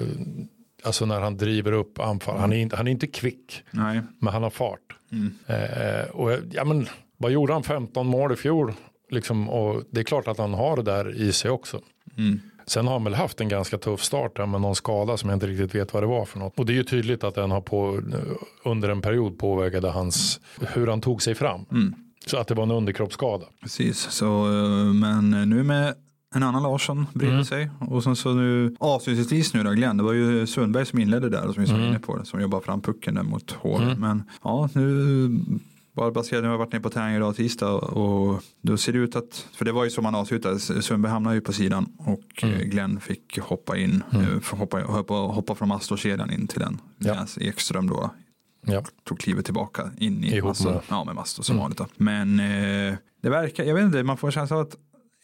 [0.84, 2.40] alltså när han driver upp anfall.
[2.40, 4.02] Han är inte, han är inte kvick, Nej.
[4.20, 4.80] men han har fart.
[5.12, 5.34] Mm.
[5.48, 8.74] Eh, och ja, men vad gjorde han 15 mål i fjol?
[9.10, 11.82] Liksom, och det är klart att han har det där i sig också.
[12.18, 12.40] Mm.
[12.66, 15.36] Sen har han väl haft en ganska tuff start där med någon skada som jag
[15.36, 16.60] inte riktigt vet vad det var för något.
[16.60, 18.02] Och det är ju tydligt att den har på,
[18.66, 20.40] under en period påverkade hans,
[20.74, 21.66] hur han tog sig fram.
[21.72, 21.94] Mm.
[22.26, 23.46] Så att det var en underkroppsskada.
[23.62, 25.94] Precis, så, eh, men nu med
[26.36, 27.46] en annan Larsson bredvid Mm.
[27.46, 27.70] sig.
[27.80, 31.42] Och sen så nu avslutningsvis nu då Glenn, det var ju Sundberg som inledde där
[31.54, 31.88] som vi var Mm.
[31.90, 33.84] inne på det, som jobbar fram pucken där mot HV.
[33.84, 34.00] Mm.
[34.00, 35.30] Men ja, nu
[35.96, 39.00] bara baserat, nu har jag varit nere på träning idag tisdag och då ser det
[39.00, 42.44] ut att, för det var ju som man avslutade, Sundberg hamnade ju på sidan och
[42.44, 42.56] Mm.
[42.56, 44.26] eh, Glenn fick hoppa in, Mm.
[44.26, 46.82] eh, hoppa, hoppa, hoppa från Mastorkedjan in till den.
[46.98, 47.12] Ja.
[47.12, 48.12] Medan Ekström då
[48.66, 48.84] Ja.
[49.04, 50.72] tog klivet tillbaka in i Ihop Mastor.
[50.72, 51.62] med- Ja, med Mastor som Mm.
[51.62, 51.78] vanligt.
[51.78, 51.88] Då.
[51.96, 54.76] Men eh, det verkar, jag vet inte, man får en känsla av att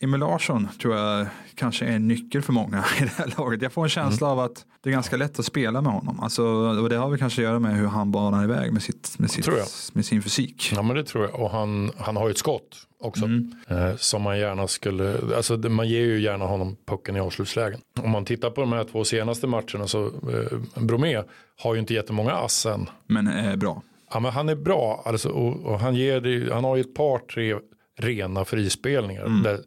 [0.01, 3.61] Emil Larsson tror jag kanske är en nyckel för många i det här laget.
[3.61, 4.39] Jag får en känsla Mm.
[4.39, 6.19] av att det är ganska lätt att spela med honom.
[6.19, 6.43] Alltså,
[6.81, 9.31] och det har väl kanske att göra med hur han banar iväg med, sitt, med,
[9.31, 9.47] sitt,
[9.93, 10.71] med sin fysik.
[10.75, 11.39] Ja men det tror jag.
[11.39, 13.25] Och han, han har ju ett skott också.
[13.25, 13.55] Mm.
[13.67, 17.79] Eh, som man gärna skulle, alltså man ger ju gärna honom pucken i avslutslägen.
[18.03, 21.23] Om man tittar på de här två senaste matcherna så eh, Bromé
[21.61, 22.89] har ju inte jättemånga ass än.
[23.07, 23.81] Men är bra.
[24.13, 27.17] Ja, men han är bra alltså, och, och han, ger han har ju ett par
[27.19, 27.55] tre
[27.99, 29.25] rena frispelningar.
[29.25, 29.43] Mm.
[29.43, 29.59] Där,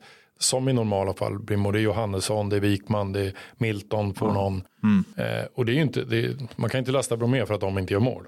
[0.43, 4.33] som i normala fall blir det är Johannesson, det är Wikman, det är Milton får
[4.33, 4.63] någon.
[4.83, 5.05] Mm.
[5.17, 7.61] Eh, och det är ju inte, det är, man kan inte lasta Bromé för att
[7.61, 8.27] de inte gör mål.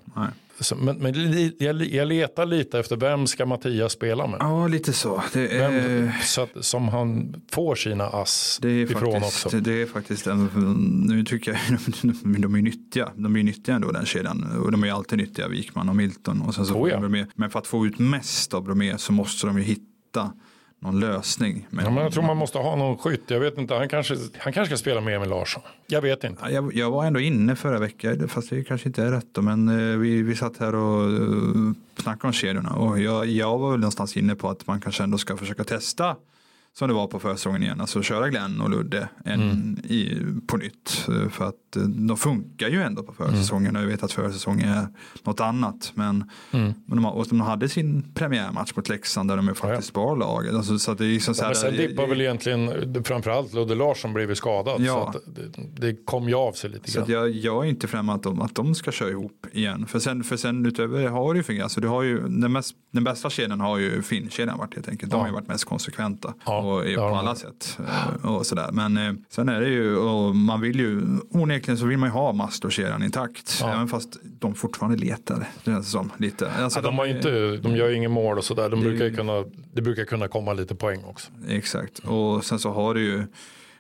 [0.61, 1.15] Så, men men
[1.59, 4.37] jag, jag letar lite efter vem ska Mattias spela med?
[4.41, 5.23] Ja, lite så.
[5.33, 9.61] Det är, Vem, så att, som han får sina ass det är ifrån faktiskt, också.
[9.61, 10.51] det är faktiskt en,
[11.07, 11.79] nu tycker jag
[12.23, 13.13] de, de är nyttiga.
[13.17, 14.61] De är nyttiga ändå den kedjan.
[14.65, 16.43] Och de är alltid nyttiga, Wikman och Milton.
[16.43, 16.95] Och sen så Oh ja.
[16.95, 17.27] de Bromé.
[17.35, 20.33] Men för att få ut mest av Bromé så måste de ju hitta
[20.79, 21.67] någon lösning.
[21.71, 23.23] Med Ja, men jag tror man måste ha någon skytt.
[23.27, 25.63] Jag vet inte, han kanske, han kanske ska spela med Emil Larsson.
[25.87, 26.43] Jag vet inte.
[26.43, 29.43] Ja, Jag, jag var ändå inne förra veckan, fast det kanske inte är rätt då,
[29.43, 33.71] men eh, vi, vi satt här och uh, snackade om kedjorna och jag, jag var
[33.71, 36.17] väl någonstans inne på att man kanske ändå ska försöka testa
[36.79, 39.79] som det var på försäsongen igen, alltså köra Glenn och Ludde en, Mm.
[39.85, 41.07] i, på nytt.
[41.09, 44.69] eh, För att eh, de funkar ju ändå på försäsongen och jag vet att försäsongen
[44.69, 44.87] är
[45.23, 45.93] något annat.
[45.95, 46.75] Men, Mm.
[46.87, 50.55] men de, och de hade sin premiärmatch mot Leksand där de är faktiskt bar laget.
[50.55, 53.55] Alltså, så att det är liksom så Ja, här, men sen dippar väl egentligen framförallt
[53.55, 54.81] Ludde Larsson blivit skadad.
[54.83, 55.13] Ja.
[55.13, 57.11] Så det, det kom ju av sig lite Så grann.
[57.11, 59.87] jag, jag är inte främmande att de, att de ska köra ihop igen.
[59.87, 61.65] För sen, för sen utöver det har det ju fungerat.
[61.65, 65.13] Alltså du har ju, den, mest, den bästa kedjan har ju Finn-kedjan varit helt enkelt.
[65.13, 67.79] De har ju varit mest konsekventa Ja, och, på alla sätt.
[68.23, 68.69] eh, Och sådär.
[68.73, 72.13] Men eh, sen är det ju, och man vill ju, onekligen så vill man ju
[72.13, 73.59] ha Mastor-kedjan intakt.
[73.61, 73.73] Ja.
[73.75, 76.13] Även fast de fortfarande letar, det känns som.
[76.17, 76.51] Lite.
[76.53, 78.69] Alltså, Ja, de, har inte, de gör ju ingen mål och sådär.
[78.71, 81.31] De Det brukar kunna, det brukar kunna komma lite poäng också.
[81.49, 83.23] Exakt, och sen så har du ju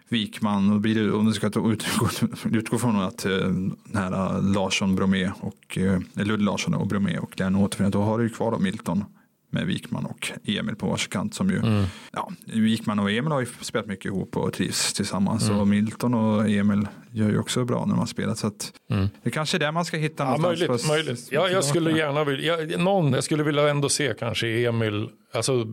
[0.09, 2.09] Wikman, och blir det, om du ska utgå,
[2.53, 5.79] utgå från att eh, den här Larsson, Bromé och
[6.15, 9.05] Ludde Larsson och Bromé och den återförenas, då har du ju kvar då Milton
[9.55, 11.85] med Wikman och Emil på varsin kant som ju, Mm.
[12.13, 15.61] ja, Wikman och Emil har ju spelat mycket ihop och trivs tillsammans Mm.
[15.61, 19.09] och Milton och Emil gör ju också bra när har spelat så att Mm.
[19.23, 21.07] det kanske är där man ska hitta Ja, någonstans möjligt.
[21.07, 21.29] möjligt.
[21.33, 25.65] Ja, jag skulle gärna vilja, jag, någon, jag skulle vilja ändå se kanske Emil, alltså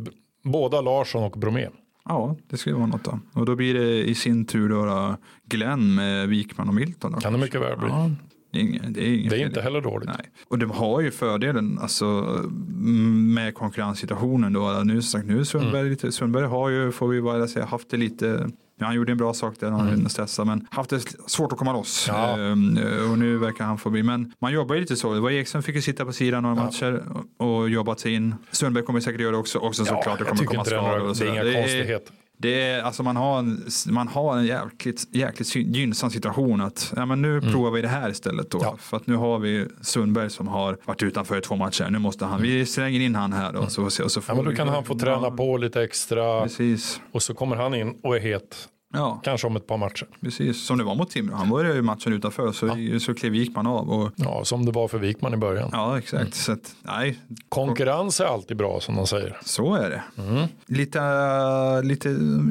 [0.44, 1.68] båda Larsson och Bromé.
[2.06, 3.20] Ja, det skulle vara något då.
[3.34, 7.12] Och då blir det i sin tur då Glenn med Wikman och Milton.
[7.12, 7.20] Då.
[7.20, 7.88] Kan det mycket väl bli.
[7.90, 8.10] Ja,
[8.52, 10.10] det är, ingen, det är, Det är inte heller dåligt.
[10.10, 10.30] Nej.
[10.48, 14.54] Och de har ju fördelen alltså, mm, med konkurrenssituationen.
[14.54, 14.82] Då.
[14.84, 16.12] Nu, nu Sundberg, Mm.
[16.12, 18.50] Sundberg har ju, får vi bara säga, haft det lite
[18.82, 20.10] Ja, han gjorde en bra sak där, han mm.
[20.10, 22.06] stressad, men haft det svårt att komma loss.
[22.08, 22.40] Ja.
[22.40, 22.80] Ehm,
[23.12, 25.14] och nu verkar han få bli, men man jobbar ju lite så.
[25.14, 26.64] Det var Ekström fick ju sitta på sidan några Ja.
[26.64, 27.04] matcher
[27.38, 28.36] och, och jobbat sig in.
[28.52, 31.16] Sundberg kommer säkert göra det också, också såklart det jag kommer komma det skador och
[31.16, 32.16] det är inga konstigheter.
[32.42, 37.06] Det är, alltså man har en, man har en jäkligt, jäkligt gynnsam situation att ja,
[37.06, 38.58] men nu provar vi det här istället då.
[38.58, 38.70] Mm.
[38.72, 38.78] Ja.
[38.78, 41.90] För att nu har vi Sundberg som har varit utanför i två matcher.
[41.90, 43.68] Nu måste han, vi slänger in han här då.
[43.68, 44.38] Så, så, så får Mm.
[44.38, 47.02] Ja, men då kan han få träna på lite extra Precis.
[47.12, 50.08] och så kommer han in och är het, Ja, kanske om ett par matcher.
[50.22, 50.66] precis.
[50.66, 51.36] Som det var mot Timrå.
[51.36, 52.76] Han började ju matchen utanför så,
[53.06, 53.90] så klev Wikman av.
[53.90, 55.70] Och, Ja, som det var för Wikman i början.
[55.72, 56.22] ja, exakt.
[56.22, 56.32] Mm.
[56.32, 59.38] Så att, nej, Konkurrens är alltid bra som de säger.
[59.46, 60.04] Så är det.
[60.24, 60.48] Mm.
[60.66, 61.02] Lite,
[61.84, 62.10] lite,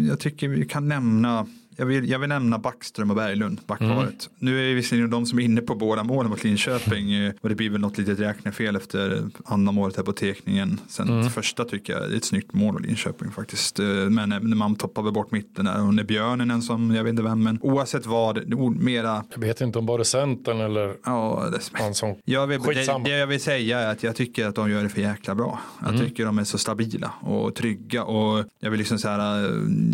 [0.08, 1.46] jag tycker vi kan nämna,
[1.80, 3.98] jag vill, jag vill nämna Backström och Berglund, backparet.
[4.00, 4.12] Mm.
[4.38, 7.48] Nu är det visserligen de som är inne på båda målen mot Linköping eh, och
[7.48, 10.80] det blir väl något litet räknefel efter andra målet här på tekningen.
[10.88, 11.30] Sen Mm.
[11.30, 13.78] första tycker jag är ett snyggt mål av Linköping faktiskt.
[13.80, 16.94] Eh, Men eh, när man toppar väl bort mitten där och när Björnen en som,
[16.94, 20.04] jag vet inte vem, men oavsett vad, det är mera, Jag vet inte om bara
[20.04, 22.14] centern eller ja, det, han som...
[22.24, 23.04] jag vill, det, Skitsamma.
[23.04, 25.60] det jag vill säga är att jag tycker att de gör det för jäkla bra.
[25.80, 26.00] Jag Mm.
[26.06, 28.04] tycker de är så stabila och trygga.
[28.04, 29.42] Och jag vill liksom så här,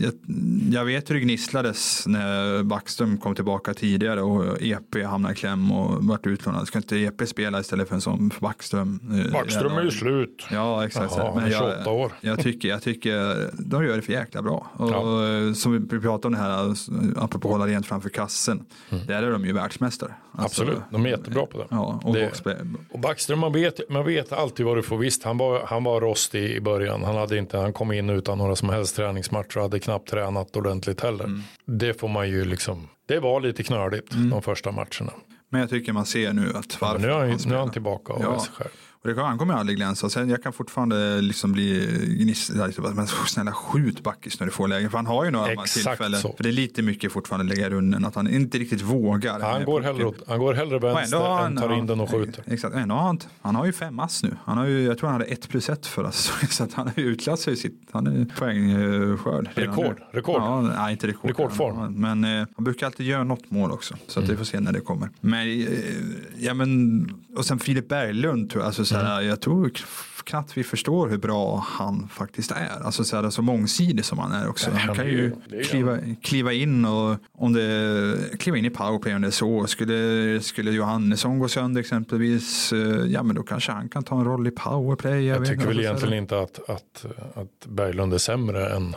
[0.03, 0.13] jag,
[0.71, 1.76] jag vet hur det gnisslades
[2.07, 6.67] när Backström kom tillbaka tidigare och EP hamnade i kläm och vart utlånad.
[6.67, 9.01] Ska inte EP spela istället för en sån för Backström?
[9.27, 10.47] eh, Backström är ju slut.
[10.51, 11.15] Ja, exakt.
[11.17, 12.13] Jaha, är 28 år.
[12.21, 14.67] Jag tycker, jag tycker de gör det för jäkla bra.
[14.73, 15.29] Och Ja.
[15.47, 18.65] eh, som vi pratade om det här, alltså, apropå hålla rent framför kassen.
[19.07, 20.15] Där är de ju världsmästare.
[20.39, 20.75] Alltså, Mm.
[20.75, 21.67] Absolut, de är jättebra på det.
[21.71, 22.31] Ja, och Det-
[22.91, 24.99] Och Backström, man vet, man vet alltid vad du får.
[24.99, 27.05] Visst, han var, han var rostig i början.
[27.05, 30.57] Han, hade inte, han kom in utan några som helst träningsmatcher och hade knappt tränat
[30.57, 31.25] ordentligt heller.
[31.25, 31.43] Mm.
[31.67, 35.13] Det får man ju liksom, det var lite knöligt de första matcherna.
[35.49, 37.71] Men jag tycker man ser nu att varför Men nu är han, nu är han
[37.71, 38.41] tillbaka och Ja.
[38.41, 38.71] sig själv.
[39.11, 40.11] Och det han kommer aldrig glänsa.
[40.11, 41.87] Sen jag kan fortfarande liksom bli
[42.21, 42.57] gnisslig.
[42.95, 44.91] Men snälla skjut backis när du får lägen.
[44.91, 46.21] För han har ju några Exakt tillfällen.
[46.21, 46.35] så.
[46.37, 48.05] För det är lite mycket fortfarande lägga runden.
[48.05, 49.41] Att han inte riktigt vågar.
[49.41, 52.45] Han går, hellre, han går hellre vänster har än tar in den och skjuter.
[52.47, 52.75] Exakt.
[52.77, 54.37] Ändå har han, han har ju fem ass nu.
[54.45, 56.47] Han har ju, jag tror han hade ett plus ett förra säsongen.
[56.51, 59.49] Så att han har ju utklassat sitt han är poängskörd.
[59.55, 60.19] Rekord, nu.
[60.19, 60.37] rekord.
[60.41, 61.31] Ja, nej, inte rekord.
[61.31, 61.95] Rekordform.
[62.01, 63.95] Men eh, han brukar alltid göra något mål också.
[64.07, 64.27] Så Mm.
[64.27, 65.11] att vi får se när det kommer.
[65.21, 65.67] Men, eh,
[66.39, 68.67] ja, men, och sen Filip Berglund tror jag.
[68.67, 69.21] Alltså, så här.
[69.21, 69.71] Jag tror
[70.27, 72.85] knappt vi förstår hur bra han faktiskt är.
[72.85, 74.71] Alltså så, här, så mångsidig som han är också.
[74.71, 75.33] Han kan ju
[75.65, 79.67] kliva, kliva in och om det kliva in i powerplay om det är så.
[79.67, 84.25] Skulle, skulle Johannesson gå sönder exempelvis, eh, ja men då kanske han kan ta en
[84.25, 85.27] roll i powerplay.
[85.27, 88.97] Jag vet tycker väl egentligen inte att, att, att Berglund är sämre än,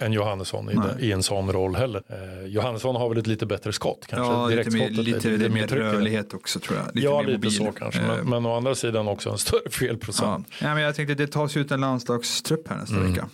[0.00, 2.02] än Johannesson i, i en sån roll heller.
[2.08, 4.32] Eh, Johannesson har väl ett lite bättre skott kanske.
[4.32, 6.86] Ja, lite mer, lite, lite mer rörlighet också tror jag.
[6.94, 7.50] Lite ja, lite mobil.
[7.56, 8.00] så kanske.
[8.00, 9.70] Eh, Men, men å andra sidan också en större Ja.
[9.70, 10.46] felprocent.
[10.60, 13.12] Ja, men jag tänkte det tas ut en landslagstrupp här nästa Mm.
[13.12, 13.28] vecka.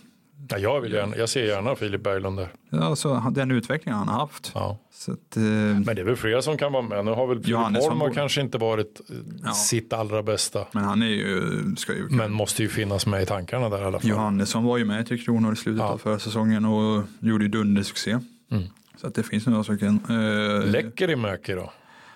[0.48, 2.48] Ja, jag, vill gärna, jag ser gärna Filip Berglund där.
[2.80, 4.52] Alltså, den utvecklingen han har haft.
[4.54, 4.78] Ja.
[4.92, 7.04] Så att, eh, Men det är väl flera som kan vara med.
[7.04, 9.52] Nu har väl Filip Holm har kanske inte varit eh, Ja.
[9.52, 10.66] sitt allra bästa.
[10.72, 11.42] men han är ju,
[11.76, 14.10] ska ju Men måste ju finnas med i tankarna där i alla fall.
[14.10, 15.88] Johannesson var ju med till Kronor i slutet Ja.
[15.88, 18.10] av förra säsongen och gjorde ju dundersuccé.
[18.50, 18.64] Mm.
[19.00, 20.00] Så att det finns några stycken.
[20.08, 21.72] Eh, Läcker i Möki då?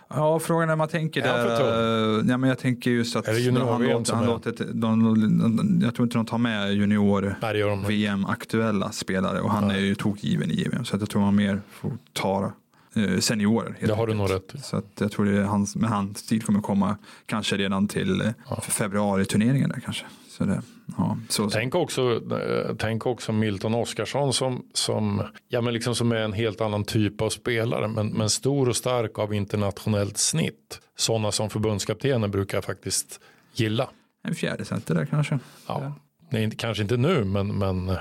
[0.09, 2.19] Ja, frågan är man tänker där.
[2.21, 6.19] eh, Ja, men jag tänker just att Är det junior-VM som de, jag tror inte
[6.19, 7.85] de tar med junior Nej, det gör de.
[7.87, 9.77] VM aktuella spelare och han Nej.
[9.77, 12.53] är ju tokgiven i JVM så att jag tror man mer får ta
[12.95, 13.77] eh, seniorer.
[13.81, 14.55] Det har du nog rätt.
[14.63, 18.27] Så att jag tror det hans, men hans tid kommer komma kanske redan till eh,
[18.51, 18.61] Ja.
[18.61, 20.05] februari-turneringen där kanske.
[20.29, 20.63] Så det,
[20.97, 21.51] ja, så, så.
[21.51, 26.33] Tänk också, eh, tänk också Milton Oskarsson som, som, ja, men liksom som är en
[26.33, 30.81] helt annan typ av spelare men, men stor och stark av internationellt snitt.
[30.97, 33.21] Sådana som förbundskaptenen brukar faktiskt
[33.53, 33.89] gilla.
[34.23, 35.39] En fjärde center där kanske.
[35.67, 35.93] Ja.
[36.31, 37.97] Det är inte, kanske inte nu men, men eh,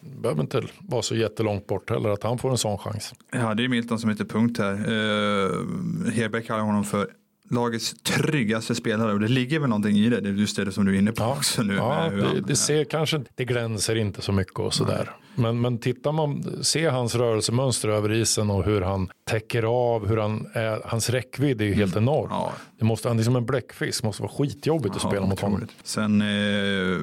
[0.00, 3.14] behöver inte vara så jättelångt bort heller att han får en sån chans.
[3.32, 4.92] Ja, det är Milton som heter punkt här.
[4.92, 7.08] Uh, Hedberg kallar honom för
[7.50, 10.20] lagets tryggaste spelare och det ligger väl någonting i det.
[10.20, 11.74] Det är just det som du är inne på Ja, också nu.
[11.74, 15.10] ja det, det ser kanske det glänser inte så mycket och sådär.
[15.36, 20.16] Men, men tittar man, se hans rörelsemönster över isen och hur han täcker av, hur
[20.16, 22.26] han är, hans räckvidd är ju helt enorm.
[22.30, 25.40] Ja, Det måste, han är som en bläckfisk, måste vara skitjobbigt att Ja, spela mot
[25.40, 25.66] honom.
[25.84, 27.00] Sen eh,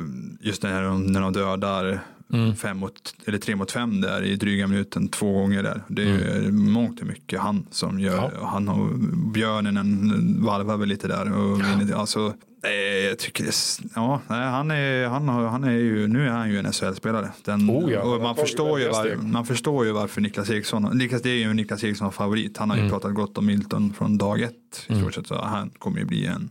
[0.47, 1.99] just det här när de dödar
[2.33, 2.55] Mm.
[2.55, 5.83] fem mot, eller tre mot fem där i dryga minuten två gånger där.
[5.87, 8.17] Det är ju mångt och mycket han som gör.
[8.17, 8.31] Mm.
[8.41, 8.47] Ja.
[8.47, 8.99] Han och
[9.33, 11.31] björnen en varvar väl lite där.
[11.37, 11.95] Och vinner.
[11.95, 13.51] Alltså, eh, jag tycker det,
[13.95, 17.29] ja, nej, han är, han, han är ju, nu är han ju en SHL-spelare.
[17.45, 21.29] Den, Oh ja, man, förstår ju var, man förstår ju varför Niklas Eriksson, Niklas, det
[21.29, 22.57] är ju Niklas Eriksson favorit.
[22.57, 22.91] Han har ju Mm.
[22.91, 24.85] pratat gott om Milton från dag ett.
[24.87, 26.49] I stort sett, så han kommer ju bli en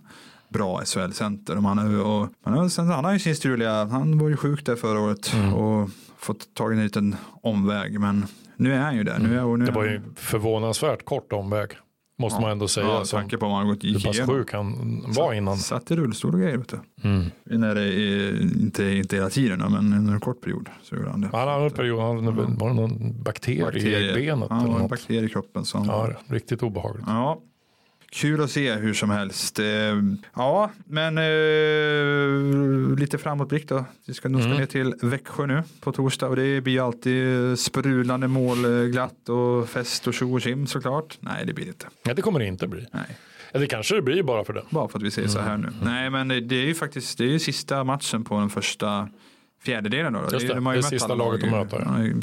[0.50, 1.56] bra SHL-center.
[1.56, 5.32] Man och, man han har ju sin struliga, han var ju sjuk där förra året
[5.34, 5.54] Mm.
[5.54, 8.00] och fått tagit en liten omväg.
[8.00, 9.18] Men nu är han ju där.
[9.18, 11.68] Nu är, nu Det var ju förvånansvärt kort omväg.
[12.18, 12.86] Måste man ändå säga.
[12.86, 14.34] Ja, tanke på har gått hur pass igenom.
[14.34, 15.56] sjuk han var innan.
[15.58, 16.56] Satt i rullstol och grejer.
[16.56, 17.08] Vet du.
[17.08, 17.24] Mm.
[17.44, 17.96] När det
[18.60, 21.28] inte, inte hela tiden men under en kort period så gjorde han det.
[21.32, 24.46] Han hade en period, han var det någon bakterie, i benet?
[24.50, 24.90] Ja, eller var en något?
[24.90, 25.64] bakterie i kroppen.
[25.64, 27.04] Som, Ja, riktigt obehagligt.
[27.06, 27.38] Ja,
[28.10, 29.58] kul att se hur som helst.
[29.58, 29.64] Eh,
[30.34, 33.84] Ja, men eh, lite framåtblick då.
[34.06, 34.56] Vi ska, ska Mm.
[34.56, 39.68] ner till Växjö nu på torsdag och det blir alltid sprudlande mål, eh, glatt och
[39.68, 41.16] fest och tjo och tjim såklart.
[41.20, 41.86] Nej, det blir det inte.
[42.02, 42.86] Ja, det kommer det inte bli.
[42.92, 43.16] Nej.
[43.52, 44.62] Eller kanske det blir bara för det.
[44.70, 45.60] Bara för att vi säger så här Mm.
[45.80, 45.84] nu.
[45.84, 49.08] Nej, men det är ju faktiskt det är ju sista matchen på den första
[49.62, 50.12] fjärdedelen.
[50.12, 50.20] Då.
[50.32, 51.50] Just det, de har ju det är mött sista laget lag.
[51.50, 51.82] de möter,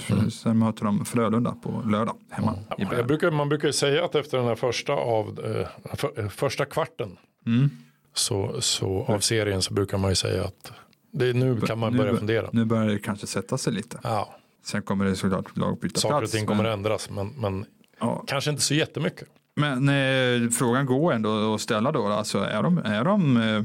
[0.09, 0.15] ja.
[0.15, 0.31] Mm.
[0.31, 2.53] Sen möter de Frölunda på lördag hemma.
[2.77, 6.65] Jag brukar, man brukar säga att efter den här första, av, eh, för, eh, första
[6.65, 7.69] kvarten Mm.
[8.13, 10.71] så, så, av serien så brukar man ju säga att
[11.11, 12.49] det, nu kan man Nu börja bör- fundera.
[12.51, 13.99] Nu börjar det kanske sätta sig lite.
[14.03, 16.31] Ja, Sen kommer det såklart lag byta saker och plats.
[16.33, 17.65] ting kommer men, ändras men, men
[17.99, 18.23] ja.
[18.27, 19.27] kanske inte så jättemycket.
[19.55, 22.07] men eh, frågan går ändå att ställa då.
[22.07, 23.63] Alltså, är de, är de eh,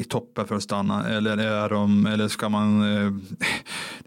[0.00, 3.12] i toppen för att stanna eller, är de, eller ska man, eh,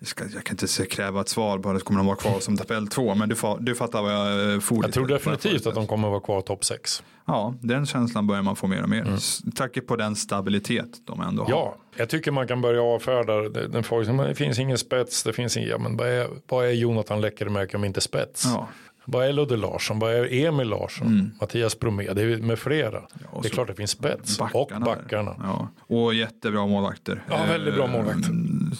[0.01, 2.87] ska, jag kan inte kräva ett svar på det, kommer de vara kvar som tabell
[2.87, 6.09] två, men du, du fattar vad jag eh, for Jag tror definitivt att de kommer
[6.09, 7.03] vara kvar topp 6.
[7.25, 9.01] Ja, den känslan börjar man få mer och mer.
[9.01, 9.17] Mm.
[9.55, 11.49] Tack på den stabilitet de ändå har.
[11.49, 14.17] Ja, jag tycker man kan börja avfärda den frågan.
[14.17, 17.77] Det finns ingen spets, det finns ingen, ja, men vad är, vad är Jonathan Läckermäki
[17.77, 18.45] om inte spets?
[18.45, 18.67] Ja.
[19.05, 19.99] Vad är Ludde Larsson?
[19.99, 21.31] Vad är Emil Larsson?
[21.41, 22.13] Mattias Bromé?
[22.13, 22.97] Det är med flera.
[22.97, 23.49] och det är Mm.
[23.49, 24.39] klart det finns spets.
[24.39, 24.95] och Backarna där.
[24.95, 25.35] backarna.
[25.43, 25.67] Ja.
[25.95, 27.23] Och jättebra målvakter.
[27.29, 28.25] Ja, väldigt bra Eh, målvakt.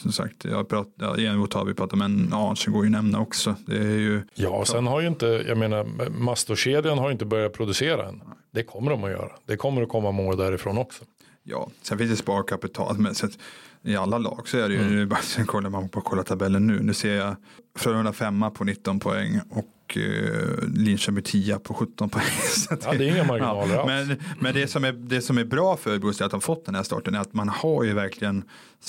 [0.02, 3.20] Som sagt, jag pratar, ja, Enroth har vi pratat men Arntzen går ju att nämna
[3.20, 3.56] också.
[3.66, 7.26] Det är ju, Ja, och sen har ju inte, jag menar, Mastorkedjan har ju inte
[7.26, 8.22] börjat producera än.
[8.52, 9.32] Det kommer de att göra.
[9.46, 11.04] Det kommer att komma mål därifrån också.
[11.44, 13.38] ja, sen finns det sparkapital, men att,
[13.84, 15.16] i alla lag så är det ju, Mm.
[15.22, 17.36] sen kollar man på kolla tabellen nu, nu ser jag
[17.78, 19.66] Frölunda femma på 19 poäng och
[19.98, 22.24] eh, Linköping 10 på 17 poäng.
[22.70, 23.88] Att Ja, det är inga marginaler alls.
[24.08, 26.76] Men, men det, som är, det som är bra för Örebro att de fått den
[26.76, 28.44] här starten är att man har ju verkligen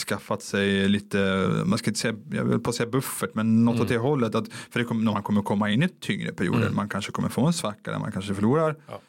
[0.09, 3.81] skaffat sig lite, man ska inte säga, jag vill på att säga buffert, men något
[3.81, 4.35] åt det hållet.
[4.35, 7.47] Att, för det kommer, man kommer komma in i tyngre perioder, man kanske kommer få
[7.47, 9.01] en svacka där man kanske förlorar Ja.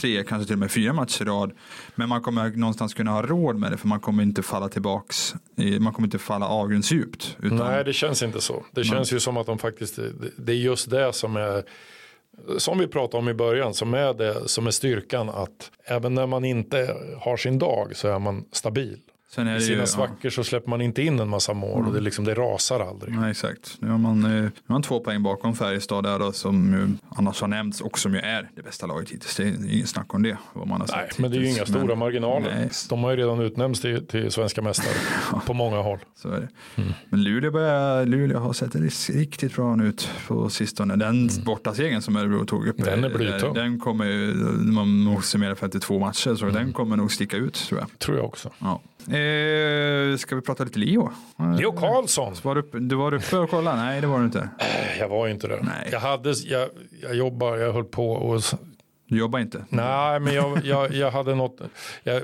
[0.00, 1.52] Tre, kanske till och med fyra matcher i rad.
[1.94, 5.34] Men man kommer någonstans kunna ha råd med det för man kommer inte falla tillbaks,
[5.80, 7.36] man kommer inte falla avgrundsdjupt.
[7.42, 8.64] Utan, Nej, det känns inte så.
[8.72, 9.98] Det känns ju som att de faktiskt,
[10.36, 11.64] det är just det som är,
[12.58, 16.26] som vi pratade om i början, som är det som är styrkan att även när
[16.26, 18.98] man inte har sin dag så är man stabil.
[19.34, 22.00] Sen I sina ju, svackor så släpper man inte in en massa mål och det,
[22.00, 23.14] liksom, det rasar aldrig.
[23.14, 23.76] Ja, exakt.
[23.78, 26.88] Nu har, man, eh, nu har man två poäng bakom Färjestad där då, som ju
[27.18, 29.36] annars har nämnts och som ju är det bästa laget hittills.
[29.36, 30.36] Det är inget snack om det.
[30.52, 31.68] Vad man har Nej, sett men det är ju inga hittills.
[31.68, 32.54] stora Men- marginaler.
[32.54, 32.70] Nej.
[32.88, 34.94] De har ju redan utnämnts till, till svenska mästare
[35.46, 35.98] på många håll.
[36.16, 36.48] Så är det.
[36.82, 36.92] Mm.
[37.08, 38.74] Men Luleå, börjar, Luleå har sett
[39.10, 40.96] riktigt bra ut på sistone.
[40.96, 42.80] Den bortasegern som Örebro tog upp.
[42.80, 42.90] Mm.
[43.00, 43.54] Den är eh, blytung.
[43.54, 44.34] Den kommer ju,
[44.72, 46.54] man nog summera 52 matcher, så Mm.
[46.54, 47.98] den kommer nog sticka ut tror jag.
[47.98, 48.50] Tror jag också.
[48.58, 48.80] Ja.
[49.14, 51.12] Eh, ska vi prata lite Leo?
[51.38, 52.34] Eh, Leo Karlsson.
[52.42, 53.76] Var du, du var uppe och kollade?
[53.76, 54.48] Nej, det var du inte.
[54.98, 55.48] Jag var ju inte.
[55.62, 55.88] Nej.
[55.92, 56.68] Jag, hade, jag,
[57.02, 58.42] jag jobbar, jag höll på och
[59.08, 59.64] Du jobbar inte?
[59.68, 61.60] Nej, men jag, jag, jag hade något.
[62.02, 62.22] Jag,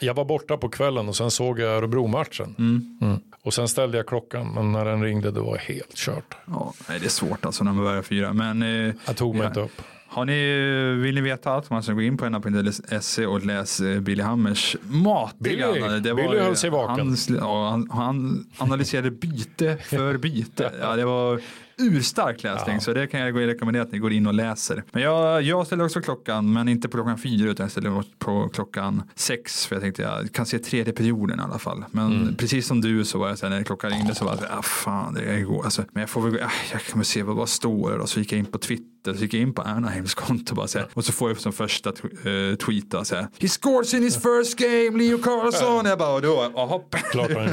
[0.00, 2.54] jag var borta på kvällen och sen såg jag Örebro-matchen.
[2.58, 3.20] Mm.
[3.44, 6.34] Och sen ställde jag klockan, men när den ringde det var helt kört.
[6.46, 8.32] Ja, det är svårt alltså när man börjar fyra.
[8.32, 9.48] Men eh, Jag tog mig Ja.
[9.48, 9.82] inte upp.
[10.12, 14.00] Har ni, vill ni veta allt man ska gå in på nna.se och läs eh,
[14.00, 15.72] Billy Hammers matiga.
[15.72, 16.00] Billy.
[16.00, 17.16] Det Billy ju- höll sig vaken.
[17.40, 20.72] Han, han, analyserade byte för byte.
[20.80, 21.40] Ja, det var
[21.78, 22.80] urstark läsning Ja.
[22.80, 24.84] så det kan jag rekommendera att ni går in och läser.
[24.92, 28.48] Men jag, jag ställer också klockan men inte på klockan fyra utan jag ställer på
[28.48, 31.84] klockan sex för jag tänkte jag kan se tredje perioden i alla fall.
[31.90, 32.34] Men Mm.
[32.34, 34.46] precis som du så var jag så här, när klockan ringde så var jag så
[34.46, 35.64] här, ah, fan det är går.
[35.64, 38.08] Alltså, men jag får väl gå, ah, jag väl se vad, vad står det och
[38.08, 40.78] så gick jag in på Twitter så gick jag in på Anaheims konto bara så
[40.78, 43.94] här, och så får jag som första tw- eh, tweet då, så här, He scores
[43.94, 45.86] in his first game, Leo Carlson.
[45.86, 46.50] Jag bara, och då,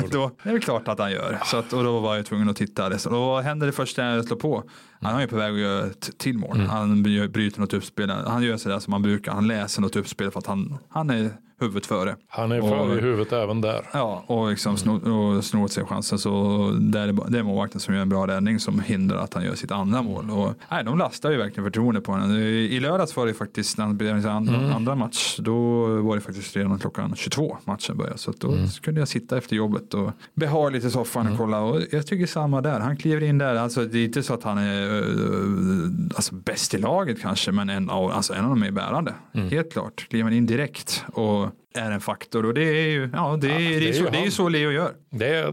[0.01, 0.07] gjorde.
[0.11, 1.39] då är det klart att han gör.
[1.45, 2.87] Så att, och då var jag tvungen att titta.
[2.87, 4.63] Och vad händer det första jag slår på?
[5.01, 6.55] Han är ju på väg att göra ett till mål.
[6.57, 6.69] Mm.
[6.69, 8.09] Han bry- bryter något uppspel.
[8.09, 9.31] Han gör sådär som han brukar.
[9.31, 12.15] Han läser något uppspel för att han, han är huvudet före.
[12.27, 13.81] Han är Och- för i huvudet även där.
[13.93, 16.19] Ja, och liksom snor, och snor sig chansen.
[16.19, 16.29] Så
[16.79, 19.55] där är det, är målvakten som gör en bra räddning som hindrar att han gör
[19.55, 20.29] sitt andra mål.
[20.31, 22.31] Och, nej, de lastar ju verkligen förtroende på honom.
[22.37, 24.73] I lördags var det faktiskt, när han började sin andra, Mm.
[24.75, 28.17] andra match, då var det faktiskt redan klockan 22 matchen började.
[28.17, 28.67] Så då Mm.
[28.81, 31.59] kunde jag sitta efter jobbet och beha lite i soffan och kolla.
[31.61, 32.79] Och jag tycker samma där.
[32.79, 33.55] Han kliver in där.
[33.55, 35.03] Alltså, det är inte så att han är
[36.15, 39.13] alltså, bäst i laget kanske, men en av, alltså, en av de är bärande.
[39.33, 39.49] Mm.
[39.49, 40.07] Helt klart.
[40.09, 42.45] Kliver in direkt och är en faktor.
[42.45, 44.49] Och det är ju, ja, det är, Ja, det är, så, ju det är så
[44.49, 44.93] Leo gör.
[45.09, 45.51] Det är,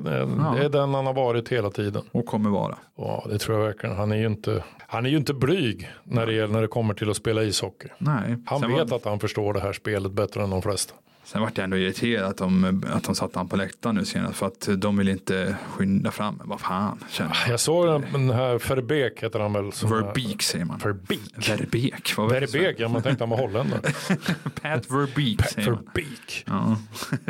[0.57, 2.03] det är den han har varit hela tiden.
[2.13, 2.77] Och kommer vara.
[2.97, 3.97] Ja, det tror jag verkligen.
[3.97, 7.11] Han är ju inte, han är ju inte blyg när det, när det kommer till
[7.11, 7.89] att spela ishockey.
[7.99, 8.37] Nej.
[8.47, 10.95] Han sen vet var, att han förstår det här spelet bättre än de flesta.
[11.27, 14.37] Sen vart jag ändå irriterad att de, att de satte han på läktaren nu senast.
[14.39, 16.41] För att de vill inte skynda fram.
[16.45, 17.29] Vad fan, jag.
[17.49, 19.73] Jag såg den, den här Verbeek heter han väl.
[19.73, 20.79] som Verbeek säger man.
[20.79, 21.49] Verbeek.
[21.49, 22.19] Verbeek.
[22.19, 23.81] Verbeek, ja man tänkte han var holländare.
[24.63, 25.85] Pat Verbeek säger man.
[25.95, 26.45] Verbeek.
[26.47, 26.77] Ja.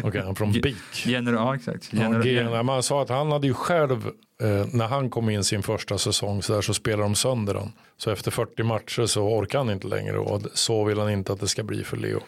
[0.02, 0.76] Okej, han från Beek.
[1.06, 1.92] General, ja, exakt.
[1.92, 4.06] General, G- nej, Man sa att han hade ju själv,
[4.42, 7.72] eh, när han kom in sin första säsong så, där, så spelade de sönder han.
[7.96, 11.40] Så efter 40 matcher så orkar han inte längre och så vill han inte att
[11.40, 12.20] det ska bli för Leo.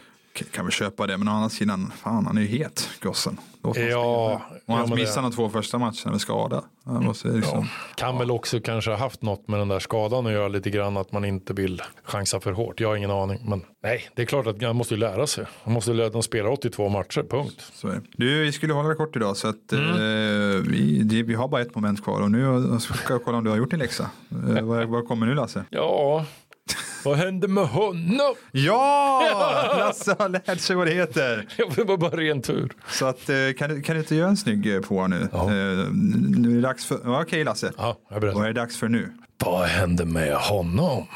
[0.44, 3.38] Kan väl köpa det, men å andra sidan, fan han är ju het, gossen.
[3.62, 6.62] Ja, ja, Och han missade det- de två första matcherna med skada.
[6.85, 10.48] Måste liksom, Kan väl också kanske ha haft något med den där skadan att göra
[10.48, 12.81] lite grann att man inte vill chansa för hårt.
[12.81, 13.40] Jag har ingen aning.
[13.48, 15.44] Men nej, det är klart att han måste ju lära sig.
[15.64, 17.72] Han måste lära de spelar 82 matcher, punkt.
[18.16, 19.90] Du, vi skulle hålla det kort idag så att Mm.
[19.90, 23.44] eh, vi, det, vi har bara ett moment kvar och nu ska jag kolla om
[23.44, 24.11] du har gjort din läxa.
[24.57, 25.64] Eh, vad, vad kommer nu Lasse?
[25.70, 26.24] Ja,
[27.04, 28.34] vad hände med honom?
[28.52, 31.46] Ja, Lasse har lärt sig vad det heter.
[31.76, 32.72] Det var bara ren tur.
[32.88, 35.28] Så att, eh, kan, du, kan du inte göra en snygg eh, på nu?
[35.32, 35.42] Ja.
[35.42, 37.72] Eh, nu är det dags för, okej Lasse.
[37.76, 39.12] Ja, jag är Vad är det dags för nu?
[39.44, 41.06] Vad hände med honom?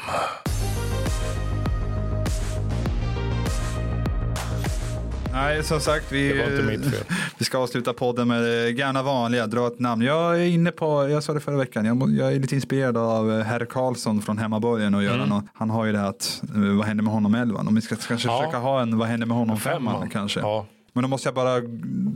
[5.33, 7.03] Nej, som sagt, vi, Det var inte mitt fel.
[7.37, 10.01] vi ska avsluta podden med det gamla vanliga, dra ett namn.
[10.01, 13.31] Jag är inne på, jag sa det förra veckan, jag, jag är lite inspirerad av
[13.39, 15.41] eh, herr Karlsson från hemmaborgen och göra Mm.
[15.53, 17.67] Han har ju det här att, eh, vad händer med honom elvan?
[17.67, 18.37] Om vi ska kanske Ja.
[18.41, 20.09] försöka ha en, vad händer med honom femman Femman.
[20.09, 20.39] kanske.
[20.39, 20.65] Ja.
[20.93, 21.61] Men då måste jag bara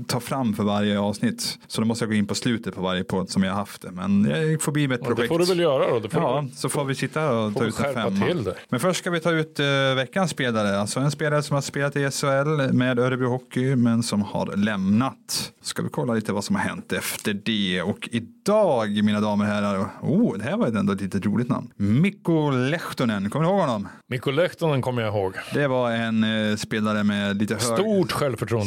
[0.07, 1.59] ta fram för varje avsnitt.
[1.67, 3.81] Så då måste jag gå in på slutet på varje podd som jag har haft
[3.81, 3.91] det.
[3.91, 5.33] Men jag får bli med ett Ja, det projekt.
[5.33, 5.99] får du väl göra då.
[5.99, 6.55] Det Ja, du.
[6.55, 8.53] så får vi sitta och Får ta du ut en femma.
[8.69, 10.79] Men först ska vi ta ut uh, veckans spelare.
[10.79, 15.51] Alltså en spelare som har spelat i SHL med Örebro Hockey men som har lämnat.
[15.61, 17.81] Ska vi kolla lite vad som har hänt efter det.
[17.81, 21.71] Och idag, mina damer och herrar, oh, det här var ändå ett litet roligt namn.
[21.75, 23.87] Mikko Lehtonen, kommer ni ihåg honom?
[24.07, 25.33] Mikko Lehtonen kommer jag ihåg.
[25.53, 28.66] Det var en eh, spelare med lite hög, Stort självförtroende.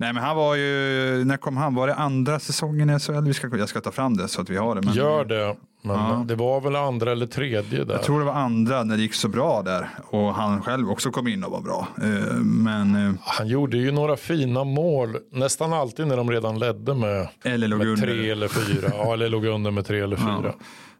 [0.00, 1.74] Nej men han var ju, när kom han?
[1.74, 3.24] Var det andra säsongen i SHL?
[3.24, 4.80] Vi ska, jag ska ta fram det så att vi har det.
[4.82, 5.56] Men Gör det.
[5.82, 6.24] Men Ja.
[6.26, 7.94] det var väl andra eller tredje där.
[7.94, 9.88] Jag tror det var andra när det gick så bra där.
[10.10, 11.88] Och han själv också kom in och var bra.
[12.02, 16.94] Eh, Men, eh, Han gjorde ju några fina mål, nästan alltid när de redan ledde
[16.94, 18.02] med, eller låg med under.
[18.06, 18.90] tre eller fyra.
[18.98, 20.40] Ja, eller låg under med tre eller fyra.
[20.44, 20.52] Ja.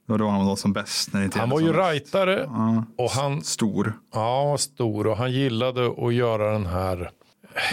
[0.06, 1.12] Det var då han var som bäst.
[1.12, 2.84] När det Han var ju rightare Ja.
[2.98, 3.92] och han Stor.
[4.14, 7.10] ja, stor och han gillade att göra den här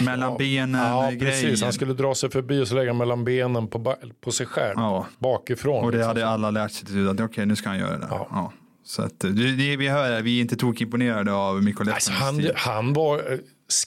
[0.00, 1.18] Mellan Ja, grejen.
[1.18, 1.62] precis.
[1.62, 4.74] Han skulle dra sig förbi och så lägga mellan benen på, på sig själv.
[4.76, 5.06] Ja.
[5.18, 5.84] Bakifrån.
[5.84, 6.08] Och det liksom.
[6.08, 8.06] hade alla lärt sig till att okej nu ska han göra det.
[8.10, 8.28] Ja.
[8.30, 8.52] Ja.
[8.84, 12.92] Så att, det, det, vi hör vi är inte tokimponerade av Mikko alltså, han, han
[12.92, 13.38] var, eh,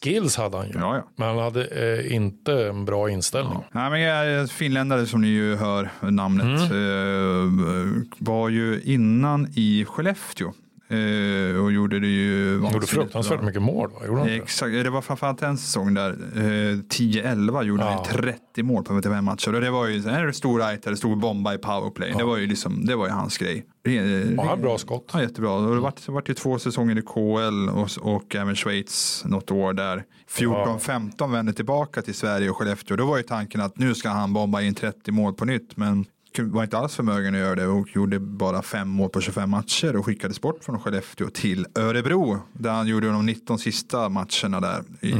[0.01, 0.73] skills hade han ju.
[0.73, 1.07] Ja, ja.
[1.15, 3.63] Men han hade eh, inte en bra inställning.
[3.71, 6.71] Nej, men jag är finländare som ni ju hör namnet.
[6.71, 7.95] Mm.
[7.95, 10.53] Eh, var ju innan i Skellefteå.
[10.91, 13.45] Eh, och gjorde det ju Han gjorde vansinnigt fruktansvärt bra.
[13.47, 13.89] mycket mål.
[13.91, 14.05] Va?
[14.07, 14.43] Gjorde han inte det?
[14.43, 16.09] Exakt, det var framförallt en säsong där.
[16.35, 18.05] Eh, 10-11 gjorde han Ja.
[18.15, 19.55] ju 30 mål på 55 matcher.
[19.55, 22.13] Och det var ju en stor rightare, stor bomba i powerplay.
[22.17, 23.65] Det var ju liksom, det var ju hans grej.
[23.85, 23.93] Eh,
[24.37, 25.09] Och han har bra skott.
[25.13, 25.51] Ja, jättebra.
[25.51, 29.51] Och det vart, det vart ju två säsonger i KL och, och även Schweiz något
[29.51, 30.03] år där.
[30.29, 32.97] 14-15 vände tillbaka till Sverige och Skellefteå.
[32.97, 35.77] Då var ju tanken att nu ska han bomba in 30 mål på nytt.
[35.77, 36.05] Men
[36.39, 39.95] var inte alls förmögen att göra det och gjorde bara fem mål på 25 matcher
[39.95, 42.39] och skickades bort från Skellefteå till Örebro.
[42.53, 44.83] Där han gjorde de 19 sista matcherna där.
[45.01, 45.13] I,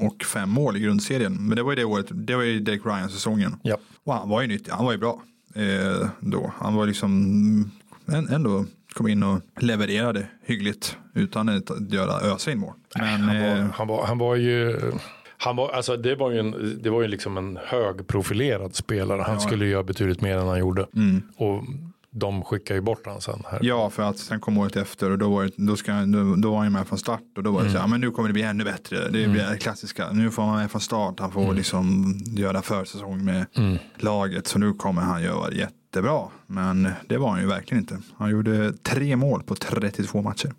[0.00, 1.34] Och fem mål i grundserien.
[1.48, 3.56] Men det var ju det året, det var ju Derek Ryan-säsongen.
[3.62, 3.76] Ja.
[4.04, 5.22] Och han var ju nyttig, han var ju bra
[5.54, 6.52] eh, då.
[6.58, 7.70] Han var liksom
[8.30, 12.74] ändå kom in och levererade hyggligt utan att göra ösa in mål.
[12.98, 14.80] Men Han var, eh, han var, han var ju...
[15.42, 19.22] Han var, alltså det var ju, en, det var ju liksom en högprofilerad spelare.
[19.22, 20.86] Han skulle göra betydligt mer än han gjorde.
[21.36, 21.64] Och
[22.10, 23.42] de skickade ju bort han sen.
[23.50, 23.58] Här.
[23.62, 26.50] ja, för att sen kom året efter och då var, det, då ska, då, då
[26.50, 28.32] var han med från start och då var det så här, men nu kommer det
[28.32, 29.04] bli ännu bättre.
[29.04, 30.12] Det blir det klassiska.
[30.12, 33.46] Nu får han med från start, han får liksom göra försäsong med
[33.96, 36.22] laget så nu kommer han göra jättebra.
[36.46, 37.98] Men det var han ju verkligen inte.
[38.16, 40.52] Han gjorde tre mål på 32 matcher.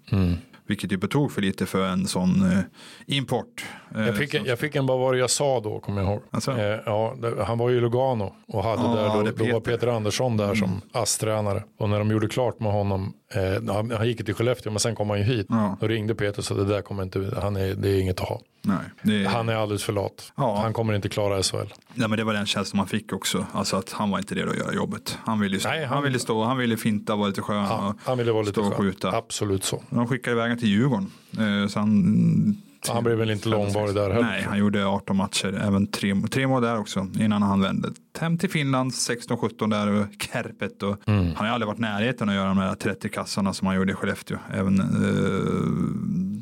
[0.67, 2.59] Vilket ju på tok för lite för en sån eh,
[3.05, 3.65] import.
[3.95, 6.11] Eh, Jag fick, som- jag fick en, vad var det jag sa då, kommer jag
[6.11, 6.21] ihåg.
[6.31, 6.51] Alltså?
[6.51, 7.15] Eh, ja,
[7.47, 9.71] han var ju i Lugano och hade Ja, där, då, det är då var Peter.
[9.77, 11.63] Peter Andersson där som ASS-tränare.
[11.77, 14.95] Och när de gjorde klart med honom, eh, han, han gick till Skellefteå men sen
[14.95, 15.45] kom han ju hit.
[15.49, 15.77] Ja.
[15.81, 18.29] Då ringde Peter och sa det där kommer inte, han är, det är inget att
[18.29, 18.41] ha.
[18.63, 20.31] Nej, det, Han är alldeles för lat.
[20.37, 20.59] Ja.
[20.61, 21.55] Han kommer inte klara SHL.
[21.93, 23.45] nej, men det var den känslan man fick också.
[23.53, 25.17] Alltså att han var inte redo att göra jobbet.
[25.25, 27.65] Han ville, stå, Nej, han, han- ville stå, han ville finta, vara lite skön.
[27.71, 28.93] Och han ville vara lite och skön.
[29.03, 29.83] Absolut så.
[29.89, 31.11] De skickade iväg till Djurgården.
[31.39, 34.21] Eh, Så han, Han blev väl inte långvarig där heller.
[34.27, 38.37] Nej, han gjorde 18 matcher, även tre, tre mål där också innan han vände hem
[38.37, 41.25] till Finland 16-17 där och Kärpet och Mm.
[41.35, 43.91] han har aldrig varit i närheten att göra de där 30 kassarna som han gjorde
[43.91, 44.37] i Skellefteå.
[44.53, 44.79] Även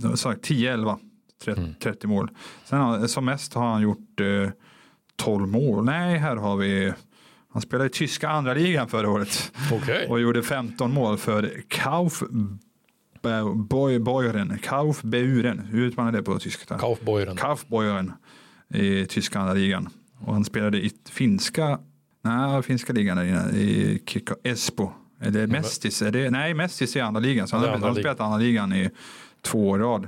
[0.04, 0.98] eh, sagt, 10-11,
[1.46, 1.74] 30, Mm.
[1.84, 2.30] 30 mål.
[2.66, 4.50] Sen har, som mest har han gjort eh,
[5.16, 5.86] 12 mål.
[5.86, 6.94] Nej, här har vi
[7.54, 10.08] han spelade i tyska andra ligan förra året Okej.
[10.10, 12.24] och gjorde 15 mål för Kauf
[14.00, 16.78] Boyren, Kaufbeuren, hur uttalar det på tyska?
[16.78, 17.36] Kaufbeuren.
[17.38, 18.14] Kaufbeuren
[18.74, 19.90] i tyska ligan.
[20.26, 21.80] Och han spelade i finska,
[22.22, 24.92] nej, finska ligan där inne, i Kika Espo.
[25.20, 26.02] Är det Mestis?
[26.02, 27.48] Är det, nej, Mestis är andra ligan.
[27.48, 28.90] Så han har spelat andra ligan i
[29.42, 30.08] två år rad.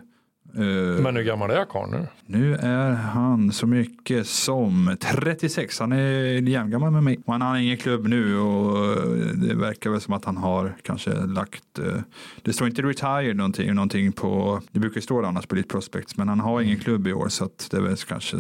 [0.56, 2.08] Eh, Men hur gammal är karln nu?
[2.26, 5.80] nu är han så mycket som 36.
[5.80, 7.20] Han är jämngammal med mig.
[7.26, 8.96] Och han har ingen klubb nu och
[9.36, 11.80] det verkar väl som att han har kanske lagt.
[11.80, 11.86] eh,
[12.42, 14.62] Det står inte retired någonting, någonting på.
[14.72, 17.30] Det brukar stå det annars på Elite Prospects, men han har ingen klubb i år
[17.30, 18.38] så det är väl kanske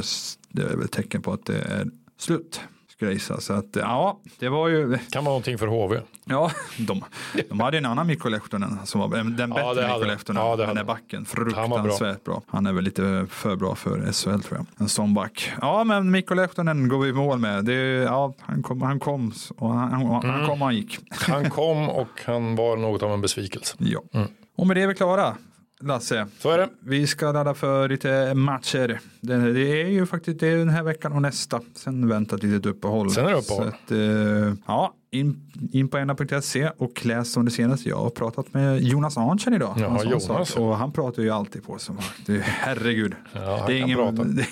[0.49, 1.87] det är väl tecken på att det är
[2.19, 2.61] slut.
[3.09, 3.41] Gissa.
[3.41, 4.97] Så att ja, det var ju.
[5.09, 5.99] Kan vara någonting för HV.
[6.25, 7.03] Ja, de,
[7.49, 10.03] de hade en annan Mikko Lehtonen som var den bättre hade Mikko.
[10.03, 10.43] Lehtonen.
[10.45, 11.65] Ja, den där backen, var bra.
[11.65, 12.41] fruktansvärt bra.
[12.47, 14.65] Han är väl lite för bra för SHL tror jag.
[14.79, 15.51] En sån back.
[15.61, 17.65] Ja, men Mikko Lehtonen går vi i mål med.
[17.65, 17.73] Det,
[18.03, 20.29] ja, han kom, han kom och han, han, Mm.
[20.29, 20.99] han kom och han gick.
[21.11, 23.75] Han kom och han var något av en besvikelse.
[23.79, 23.99] Ja.
[24.13, 24.27] Mm.
[24.57, 25.35] Och med det är vi klara.
[25.83, 26.69] Lasse, Så är det.
[26.79, 28.99] vi ska ladda för lite matcher.
[29.21, 29.33] Det,
[29.81, 31.61] är ju faktiskt det den här veckan och nästa.
[31.75, 33.11] Sen väntar ett litet uppehåll.
[33.11, 33.67] Sen är det uppehåll.
[33.67, 37.89] Att, eh, ja, in, in på ena.se och läs om det senaste.
[37.89, 39.75] Jag har pratat med Jonas Arntzen idag.
[39.79, 40.55] Ja, sån Jonas.
[40.55, 43.15] Och han pratar ju alltid på som det, Herregud.
[43.33, 44.23] Ja, han det är ingen, prata.
[44.23, 44.47] det,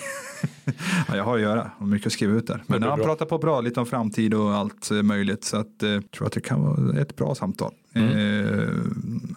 [1.08, 2.64] ja, jag har att göra och mycket att skriva ut där.
[2.68, 3.06] Men han bra.
[3.06, 5.44] pratar på bra, lite om framtid och allt eh, möjligt.
[5.44, 7.72] Så att, eh, jag tror att det kan vara ett bra samtal.
[7.96, 8.60] Mm.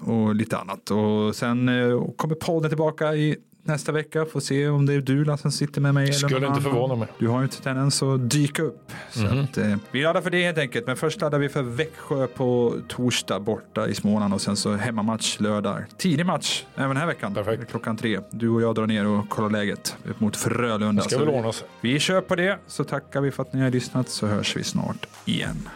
[0.02, 0.90] Eh, och lite annat.
[0.90, 4.24] Och sen eh, kommer podden tillbaka i nästa vecka.
[4.32, 6.04] Får se om det är du Lasse, som sitter med mig.
[6.04, 7.08] eller Skulle någon inte förvåna mig.
[7.18, 8.90] Du har ju inte tendens att dyka upp.
[9.10, 9.40] Så Mhm.
[9.44, 10.86] att, eh, vi laddar för det helt enkelt.
[10.86, 15.40] Men först laddar vi för Växjö på torsdag borta i Småland och sen så hemmamatch
[15.40, 15.84] lördag.
[15.98, 17.34] Tidig match även den här veckan.
[17.34, 17.70] Perfekt.
[17.70, 18.20] Klockan tre.
[18.30, 21.02] Du och jag drar ner och kollar läget upp mot Frölunda.
[21.02, 21.68] Det ska väl vi- ordna sig.
[21.80, 24.64] Vi kör på det så tackar vi för att ni har lyssnat så hörs vi
[24.64, 25.68] snart igen.